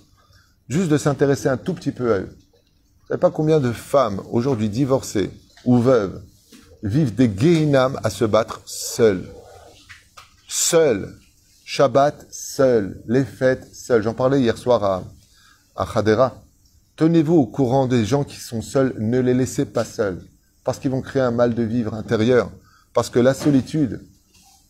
juste 0.68 0.90
de 0.90 0.98
s'intéresser 0.98 1.48
un 1.48 1.58
tout 1.58 1.74
petit 1.74 1.92
peu 1.92 2.14
à 2.14 2.20
eux. 2.20 2.30
Vous 3.02 3.08
savez 3.08 3.20
pas 3.20 3.32
combien 3.32 3.60
de 3.60 3.72
femmes 3.72 4.22
aujourd'hui 4.32 4.70
divorcées 4.70 5.30
ou 5.66 5.78
veuves 5.78 6.22
vivent 6.84 7.14
des 7.14 7.30
guéhinam 7.30 8.00
à 8.04 8.10
se 8.10 8.26
battre 8.26 8.62
seuls. 8.66 9.30
Seuls. 10.48 11.16
Shabbat, 11.64 12.26
seuls. 12.32 13.02
Les 13.08 13.24
fêtes, 13.24 13.74
seuls. 13.74 14.02
J'en 14.02 14.14
parlais 14.14 14.42
hier 14.42 14.58
soir 14.58 14.84
à, 14.84 15.04
à 15.76 15.86
Khadera. 15.86 16.42
Tenez-vous 16.96 17.36
au 17.36 17.46
courant 17.46 17.88
des 17.88 18.06
gens 18.06 18.24
qui 18.24 18.38
sont 18.38 18.62
seuls. 18.62 18.96
Ne 19.00 19.20
les 19.20 19.34
laissez 19.34 19.66
pas 19.66 19.86
seuls. 19.86 20.22
Parce 20.64 20.80
qu'ils 20.80 20.92
vont 20.92 21.02
créer 21.02 21.22
un 21.22 21.32
mal 21.32 21.56
de 21.56 21.64
vivre 21.64 21.94
intérieur. 21.94 22.52
Parce 22.94 23.10
que 23.10 23.20
la 23.20 23.34
solitude, 23.34 24.02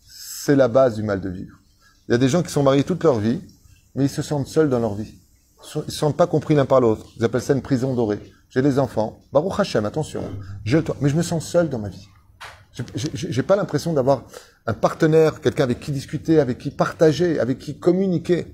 c'est 0.06 0.56
la 0.56 0.68
base 0.68 0.96
du 0.96 1.04
mal 1.04 1.20
de 1.20 1.30
vivre. 1.30 1.58
Il 2.08 2.12
y 2.12 2.16
a 2.16 2.18
des 2.18 2.30
gens 2.30 2.44
qui 2.44 2.52
sont 2.52 2.64
mariés 2.64 2.84
toute 2.84 3.04
leur 3.04 3.20
vie, 3.20 3.42
mais 3.96 4.06
ils 4.06 4.10
se 4.10 4.22
sentent 4.22 4.48
seuls 4.48 4.70
dans 4.70 4.80
leur 4.80 4.96
vie. 4.96 5.14
Ils 5.76 5.80
ne 5.80 5.84
se 5.92 5.92
sentent 5.92 6.18
pas 6.18 6.28
compris 6.28 6.56
l'un 6.56 6.66
par 6.66 6.82
l'autre. 6.82 7.06
Ils 7.18 7.24
appellent 7.24 7.42
ça 7.42 7.54
une 7.54 7.62
prison 7.62 7.94
dorée 7.94 8.20
j'ai 8.52 8.62
des 8.62 8.80
enfants, 8.80 9.22
Baruch 9.32 9.60
Hashem, 9.60 9.86
attention, 9.86 10.24
je, 10.66 10.78
mais 11.00 11.10
je 11.10 11.16
me 11.16 11.24
sens 11.24 11.48
seul 11.48 11.70
dans 11.70 11.80
ma 11.80 11.88
vie. 11.88 12.08
J'ai 12.96 13.44
pas 13.44 13.56
l'impression 13.56 13.94
d'avoir 13.94 14.24
un 14.66 14.74
partenaire, 14.74 15.42
quelqu'un 15.42 15.64
avec 15.64 15.80
qui 15.80 15.92
discuter, 15.92 16.40
avec 16.40 16.58
qui 16.58 16.70
partager, 16.72 17.40
avec 17.40 17.60
qui 17.60 17.80
communiquer. 17.80 18.54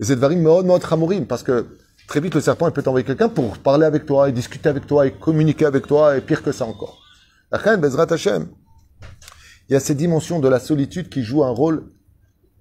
Et 0.00 0.04
c'est 0.04 0.14
varim 0.14 0.40
mode 0.40 0.66
mode 0.66 0.84
ramourim, 0.84 1.26
parce 1.26 1.42
que 1.42 1.66
très 2.06 2.20
vite 2.20 2.34
le 2.34 2.40
serpent 2.40 2.66
il 2.68 2.72
peut 2.72 2.82
t'envoyer 2.82 3.04
quelqu'un 3.04 3.28
pour 3.28 3.58
parler 3.58 3.84
avec 3.84 4.06
toi 4.06 4.30
discuter 4.30 4.68
avec 4.68 4.86
toi 4.86 5.08
communiquer 5.10 5.66
avec 5.66 5.86
toi 5.86 6.16
et 6.16 6.20
pire 6.20 6.42
que 6.42 6.52
ça 6.52 6.64
encore. 6.64 7.02
Bezrat. 7.50 8.06
Il 9.68 9.72
y 9.72 9.76
a 9.76 9.80
ces 9.80 9.94
dimensions 9.94 10.40
de 10.40 10.48
la 10.48 10.60
solitude 10.60 11.08
qui 11.08 11.22
jouent 11.22 11.44
un 11.44 11.50
rôle 11.50 11.90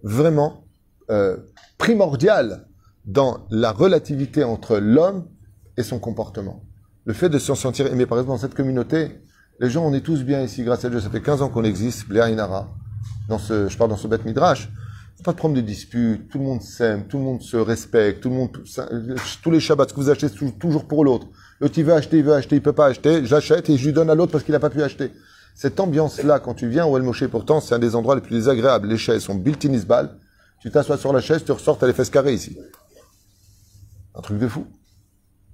vraiment 0.04 0.65
euh, 1.10 1.38
primordial 1.78 2.67
dans 3.06 3.45
la 3.50 3.71
relativité 3.71 4.43
entre 4.43 4.78
l'homme 4.78 5.28
et 5.78 5.84
son 5.84 6.00
comportement. 6.00 6.63
Le 7.06 7.13
fait 7.13 7.30
de 7.30 7.39
se 7.39 7.56
sentir 7.56 7.88
aimé, 7.88 8.06
par 8.06 8.17
exemple, 8.17 8.34
dans 8.34 8.41
cette 8.41 8.54
communauté, 8.54 9.21
les 9.60 9.69
gens, 9.69 9.86
on 9.86 9.93
est 9.93 10.02
tous 10.02 10.23
bien 10.23 10.41
ici, 10.41 10.63
grâce 10.63 10.84
à 10.84 10.89
Dieu. 10.89 11.00
Ça 11.00 11.10
fait 11.10 11.21
15 11.21 11.41
ans 11.41 11.50
qu'on 11.50 11.63
existe, 11.63 12.06
Inara. 12.10 12.67
Dans 13.30 13.39
ce, 13.39 13.69
je 13.69 13.78
parle 13.78 13.89
dans 13.89 13.97
ce 13.97 14.08
bête 14.08 14.26
midrash. 14.26 14.69
Pas 15.23 15.32
de 15.32 15.38
problème 15.38 15.62
de 15.62 15.67
dispute, 15.67 16.30
tout 16.30 16.38
le 16.38 16.43
monde 16.43 16.62
s'aime, 16.62 17.08
tout 17.08 17.17
le 17.17 17.23
monde 17.23 17.41
se 17.41 17.58
respecte, 17.58 18.21
tout 18.21 18.30
le 18.30 18.36
monde, 18.36 18.49
tous 19.41 19.51
les 19.51 19.60
shabbats 19.60 19.88
que 19.88 19.95
vous 19.95 20.10
achetez 20.10 20.30
toujours 20.60 20.86
pour 20.86 21.03
l'autre. 21.03 21.27
L'autre, 21.60 21.73
il 21.77 21.86
veut 21.86 21.93
acheter, 21.93 22.19
il 22.19 22.23
veut 22.23 22.34
acheter, 22.34 22.56
il 22.56 22.62
peut 22.62 22.73
pas 22.73 22.86
acheter, 22.86 23.25
j'achète 23.25 23.69
et 23.69 23.77
je 23.77 23.86
lui 23.86 23.93
donne 23.93 24.10
à 24.10 24.15
l'autre 24.15 24.32
parce 24.32 24.43
qu'il 24.43 24.51
n'a 24.51 24.60
pas 24.60 24.69
pu 24.69 24.84
acheter. 24.84 25.12
Cette 25.56 25.80
ambiance-là, 25.80 26.39
quand 26.39 26.53
tu 26.53 26.69
viens 26.69 26.86
au 26.86 26.95
El 26.97 27.03
Moshe, 27.03 27.25
pourtant, 27.25 27.60
c'est 27.62 27.73
un 27.73 27.80
des 27.80 27.95
endroits 27.95 28.13
les 28.13 28.21
plus 28.21 28.36
désagréables. 28.36 28.88
Les 28.88 28.97
chaises 28.97 29.23
sont 29.23 29.34
built 29.34 29.65
in 29.65 29.71
Tu 30.62 30.69
t'assois 30.69 30.97
sur 30.97 31.12
la 31.12 31.19
chaise, 31.19 31.43
tu 31.43 31.51
ressors, 31.51 31.80
t'as 31.80 31.88
les 31.88 31.93
fesses 31.93 32.12
carrées 32.12 32.34
ici. 32.34 32.56
Un 34.13 34.21
truc 34.21 34.38
de 34.38 34.47
fou 34.47 34.67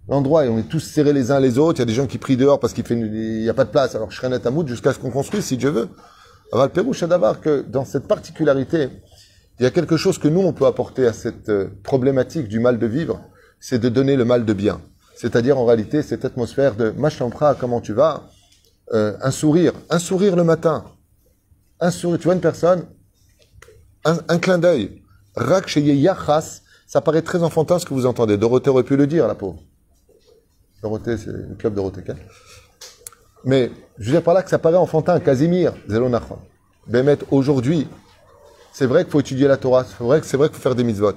l'endroit 0.08 0.44
on 0.44 0.58
est 0.58 0.68
tous 0.68 0.80
serrés 0.80 1.14
les 1.14 1.32
uns 1.32 1.40
les 1.40 1.58
autres. 1.58 1.80
Il 1.80 1.82
y 1.82 1.84
a 1.84 1.86
des 1.86 1.94
gens 1.94 2.08
qui 2.08 2.18
prient 2.18 2.38
dehors 2.38 2.60
parce 2.60 2.74
qu'il 2.74 2.86
fait, 2.86 2.96
n'y 2.96 3.50
a 3.50 3.54
pas 3.54 3.66
de 3.66 3.72
place. 3.72 3.96
Alors 3.96 4.12
je 4.12 4.18
serai 4.18 4.30
net 4.30 4.46
à 4.46 4.52
moud 4.52 4.68
jusqu'à 4.68 4.94
ce 4.94 5.00
qu'on 5.00 5.12
construise, 5.12 5.46
si 5.46 5.58
Dieu 5.58 5.70
veut. 5.70 5.90
Alors 6.52 6.66
le 6.66 6.72
Pérou 6.72 6.92
que 7.42 7.62
dans 7.62 7.86
cette 7.86 8.08
particularité, 8.08 8.90
il 9.60 9.64
y 9.64 9.66
a 9.66 9.72
quelque 9.72 9.98
chose 9.98 10.18
que 10.18 10.28
nous 10.28 10.42
on 10.42 10.54
peut 10.54 10.66
apporter 10.66 11.06
à 11.06 11.14
cette 11.14 11.50
euh, 11.50 11.70
problématique 11.84 12.48
du 12.48 12.60
mal 12.60 12.80
de 12.80 12.88
vivre, 12.88 13.22
c'est 13.60 13.80
de 13.80 13.90
donner 13.90 14.16
le 14.16 14.26
mal 14.26 14.46
de 14.46 14.54
bien. 14.54 14.82
C'est-à-dire 15.16 15.58
en 15.58 15.66
réalité 15.66 16.02
cette 16.02 16.26
atmosphère 16.26 16.76
de 16.76 16.90
machampra, 16.92 17.56
comment 17.56 17.82
tu 17.82 17.94
vas, 17.94 18.30
euh, 18.94 19.16
un 19.22 19.32
sourire, 19.32 19.74
un 19.90 20.00
sourire 20.00 20.36
le 20.36 20.44
matin, 20.44 20.84
un 21.80 21.92
sourire. 21.92 22.20
Tu 22.20 22.26
vois 22.26 22.34
une 22.34 22.42
personne, 22.42 22.86
un, 24.04 24.40
clin 24.40 24.58
d'œil. 24.58 25.02
Rak 25.36 25.74
yachas, 25.76 26.62
ça 26.86 27.02
paraît 27.02 27.22
très 27.22 27.42
enfantin 27.44 27.80
ce 27.80 27.86
que 27.86 27.94
vous 27.94 28.06
entendez. 28.06 28.38
Dorothée 28.38 28.70
aurait 28.70 28.84
pu 28.84 28.98
le 28.98 29.08
dire, 29.08 29.28
la 29.28 29.36
pauvre. 29.36 29.60
Dorothée, 30.82 31.18
c'est 31.18 31.32
le 31.32 31.56
club 31.58 31.74
Dorothée. 31.74 32.04
Mais 33.46 33.72
je 33.98 34.06
veux 34.06 34.12
dire 34.12 34.24
par 34.24 34.34
là 34.34 34.44
que 34.44 34.50
ça 34.50 34.60
paraît 34.60 34.76
enfantin, 34.76 35.20
Casimir, 35.20 35.74
Zelonachon. 35.88 36.40
Bémet, 36.88 37.18
aujourd'hui, 37.32 37.88
C'est 38.74 38.88
vrai 38.88 39.04
qu'il 39.04 39.12
faut 39.12 39.20
étudier 39.20 39.48
la 39.48 39.58
Torah, 39.58 39.86
c'est 39.86 40.04
vrai, 40.04 40.20
qu'il 40.20 40.30
faut 40.30 40.50
faire 40.50 40.74
des 40.74 40.84
mitzvot. 40.84 41.14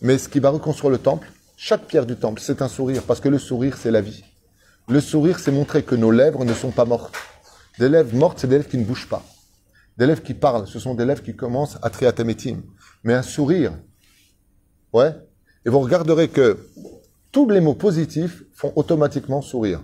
Mais 0.00 0.16
ce 0.16 0.26
qui 0.26 0.40
va 0.40 0.48
reconstruire 0.48 0.90
le 0.90 0.96
temple, 0.96 1.30
chaque 1.54 1.84
pierre 1.84 2.06
du 2.06 2.16
temple, 2.16 2.40
c'est 2.40 2.62
un 2.62 2.68
sourire, 2.68 3.02
parce 3.02 3.20
que 3.20 3.28
le 3.28 3.38
sourire, 3.38 3.76
c'est 3.76 3.90
la 3.90 4.00
vie. 4.00 4.24
Le 4.88 5.02
sourire, 5.02 5.38
c'est 5.38 5.52
montrer 5.52 5.82
que 5.82 5.94
nos 5.94 6.10
lèvres 6.10 6.46
ne 6.46 6.54
sont 6.54 6.70
pas 6.70 6.86
mortes. 6.86 7.14
Des 7.78 7.90
lèvres 7.90 8.16
mortes, 8.16 8.38
c'est 8.38 8.46
des 8.46 8.56
lèvres 8.56 8.70
qui 8.70 8.78
ne 8.78 8.84
bougent 8.84 9.08
pas. 9.08 9.22
Des 9.98 10.06
lèvres 10.06 10.22
qui 10.22 10.32
parlent, 10.32 10.66
ce 10.66 10.78
sont 10.78 10.94
des 10.94 11.04
lèvres 11.04 11.22
qui 11.22 11.36
commencent 11.36 11.76
à 11.82 11.90
triatamétim. 11.90 12.62
Mais 13.04 13.12
un 13.12 13.22
sourire, 13.22 13.74
ouais, 14.94 15.14
et 15.66 15.68
vous 15.68 15.80
regarderez 15.80 16.28
que 16.28 16.70
tous 17.30 17.50
les 17.50 17.60
mots 17.60 17.74
positifs 17.74 18.44
font 18.54 18.72
automatiquement 18.76 19.42
sourire. 19.42 19.82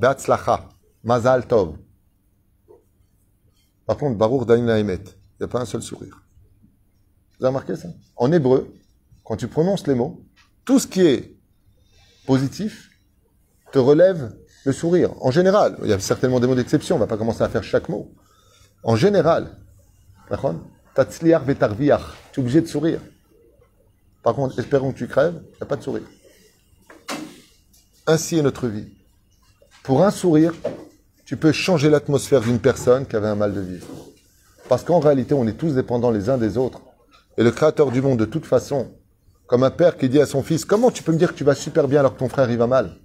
Be'atzlacha, 0.00 0.70
mazal 1.04 1.46
tov. 1.46 1.76
Par 3.84 3.98
contre, 3.98 4.16
baruch 4.16 4.48
il 4.48 4.64
n'y 4.64 5.44
a 5.44 5.48
pas 5.48 5.60
un 5.60 5.66
seul 5.66 5.82
sourire. 5.82 6.25
Vous 7.38 7.44
avez 7.44 7.54
remarqué 7.54 7.76
ça? 7.76 7.88
En 8.16 8.32
hébreu, 8.32 8.72
quand 9.24 9.36
tu 9.36 9.48
prononces 9.48 9.86
les 9.86 9.94
mots, 9.94 10.24
tout 10.64 10.78
ce 10.78 10.86
qui 10.86 11.02
est 11.02 11.36
positif 12.26 12.90
te 13.72 13.78
relève 13.78 14.34
le 14.64 14.72
sourire. 14.72 15.12
En 15.20 15.30
général, 15.30 15.76
il 15.82 15.88
y 15.88 15.92
a 15.92 15.98
certainement 15.98 16.40
des 16.40 16.46
mots 16.46 16.54
d'exception, 16.54 16.96
on 16.96 16.98
ne 16.98 17.04
va 17.04 17.06
pas 17.06 17.16
commencer 17.16 17.42
à 17.42 17.48
faire 17.48 17.62
chaque 17.62 17.88
mot. 17.88 18.12
En 18.82 18.96
général, 18.96 19.56
tu 20.28 20.34
es 21.14 22.38
obligé 22.38 22.60
de 22.60 22.66
sourire. 22.66 23.00
Par 24.22 24.34
contre, 24.34 24.58
espérons 24.58 24.92
que 24.92 24.98
tu 24.98 25.06
crèves, 25.06 25.40
il 25.40 25.56
n'y 25.56 25.62
a 25.62 25.66
pas 25.66 25.76
de 25.76 25.82
sourire. 25.82 26.06
Ainsi 28.06 28.38
est 28.38 28.42
notre 28.42 28.66
vie. 28.66 28.88
Pour 29.84 30.04
un 30.04 30.10
sourire, 30.10 30.52
tu 31.24 31.36
peux 31.36 31.52
changer 31.52 31.90
l'atmosphère 31.90 32.40
d'une 32.40 32.58
personne 32.58 33.06
qui 33.06 33.14
avait 33.14 33.28
un 33.28 33.36
mal 33.36 33.52
de 33.52 33.60
vivre. 33.60 33.86
Parce 34.68 34.82
qu'en 34.82 34.98
réalité, 34.98 35.34
on 35.34 35.46
est 35.46 35.52
tous 35.56 35.74
dépendants 35.74 36.10
les 36.10 36.28
uns 36.28 36.38
des 36.38 36.56
autres. 36.56 36.80
Et 37.38 37.42
le 37.42 37.50
Créateur 37.50 37.90
du 37.90 38.00
monde, 38.00 38.18
de 38.18 38.24
toute 38.24 38.46
façon, 38.46 38.92
comme 39.46 39.62
un 39.62 39.70
père 39.70 39.96
qui 39.96 40.08
dit 40.08 40.20
à 40.20 40.26
son 40.26 40.42
fils, 40.42 40.64
comment 40.64 40.90
tu 40.90 41.02
peux 41.02 41.12
me 41.12 41.18
dire 41.18 41.32
que 41.32 41.38
tu 41.38 41.44
vas 41.44 41.54
super 41.54 41.86
bien 41.86 42.00
alors 42.00 42.14
que 42.14 42.18
ton 42.18 42.28
frère 42.28 42.50
il 42.50 42.56
va 42.56 42.66
mal? 42.66 42.96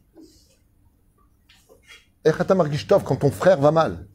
Quand 2.24 3.15
ton 3.15 3.32
frère 3.32 3.60
va 3.60 3.72
mal. 3.72 4.06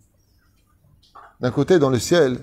D'un 1.40 1.50
côté, 1.50 1.78
dans 1.78 1.90
le 1.90 1.98
ciel, 1.98 2.38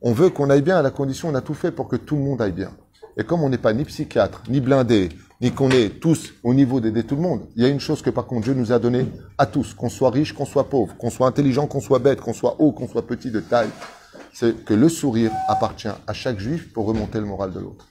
on 0.00 0.12
veut 0.12 0.30
qu'on 0.30 0.50
aille 0.50 0.62
bien 0.62 0.78
à 0.78 0.82
la 0.82 0.90
condition, 0.90 1.28
on 1.28 1.34
a 1.34 1.42
tout 1.42 1.54
fait 1.54 1.70
pour 1.70 1.86
que 1.86 1.96
tout 1.96 2.16
le 2.16 2.22
monde 2.22 2.42
aille 2.42 2.52
bien. 2.52 2.72
Et 3.16 3.24
comme 3.24 3.42
on 3.42 3.50
n'est 3.50 3.58
pas 3.58 3.72
ni 3.72 3.84
psychiatre, 3.84 4.42
ni 4.48 4.60
blindé, 4.60 5.10
ni 5.40 5.52
qu'on 5.52 5.70
est 5.70 6.00
tous 6.00 6.32
au 6.42 6.54
niveau 6.54 6.80
d'aider 6.80 7.04
tout 7.04 7.16
le 7.16 7.22
monde, 7.22 7.42
il 7.56 7.62
y 7.62 7.66
a 7.66 7.68
une 7.68 7.78
chose 7.78 8.00
que 8.02 8.10
par 8.10 8.26
contre 8.26 8.44
Dieu 8.44 8.54
nous 8.54 8.72
a 8.72 8.78
donnée 8.78 9.06
à 9.38 9.46
tous, 9.46 9.74
qu'on 9.74 9.90
soit 9.90 10.10
riche, 10.10 10.32
qu'on 10.32 10.46
soit 10.46 10.68
pauvre, 10.68 10.96
qu'on 10.96 11.10
soit 11.10 11.26
intelligent, 11.26 11.66
qu'on 11.66 11.80
soit 11.80 11.98
bête, 11.98 12.20
qu'on 12.20 12.32
soit 12.32 12.56
haut, 12.58 12.72
qu'on 12.72 12.88
soit 12.88 13.06
petit 13.06 13.30
de 13.30 13.40
taille, 13.40 13.70
c'est 14.32 14.64
que 14.64 14.74
le 14.74 14.88
sourire 14.88 15.30
appartient 15.48 15.88
à 16.06 16.12
chaque 16.12 16.38
juif 16.38 16.72
pour 16.72 16.86
remonter 16.86 17.18
le 17.18 17.26
moral 17.26 17.52
de 17.52 17.60
l'autre. 17.60 17.86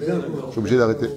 Je 0.00 0.50
suis 0.50 0.58
obligé 0.58 0.76
d'arrêter. 0.76 1.08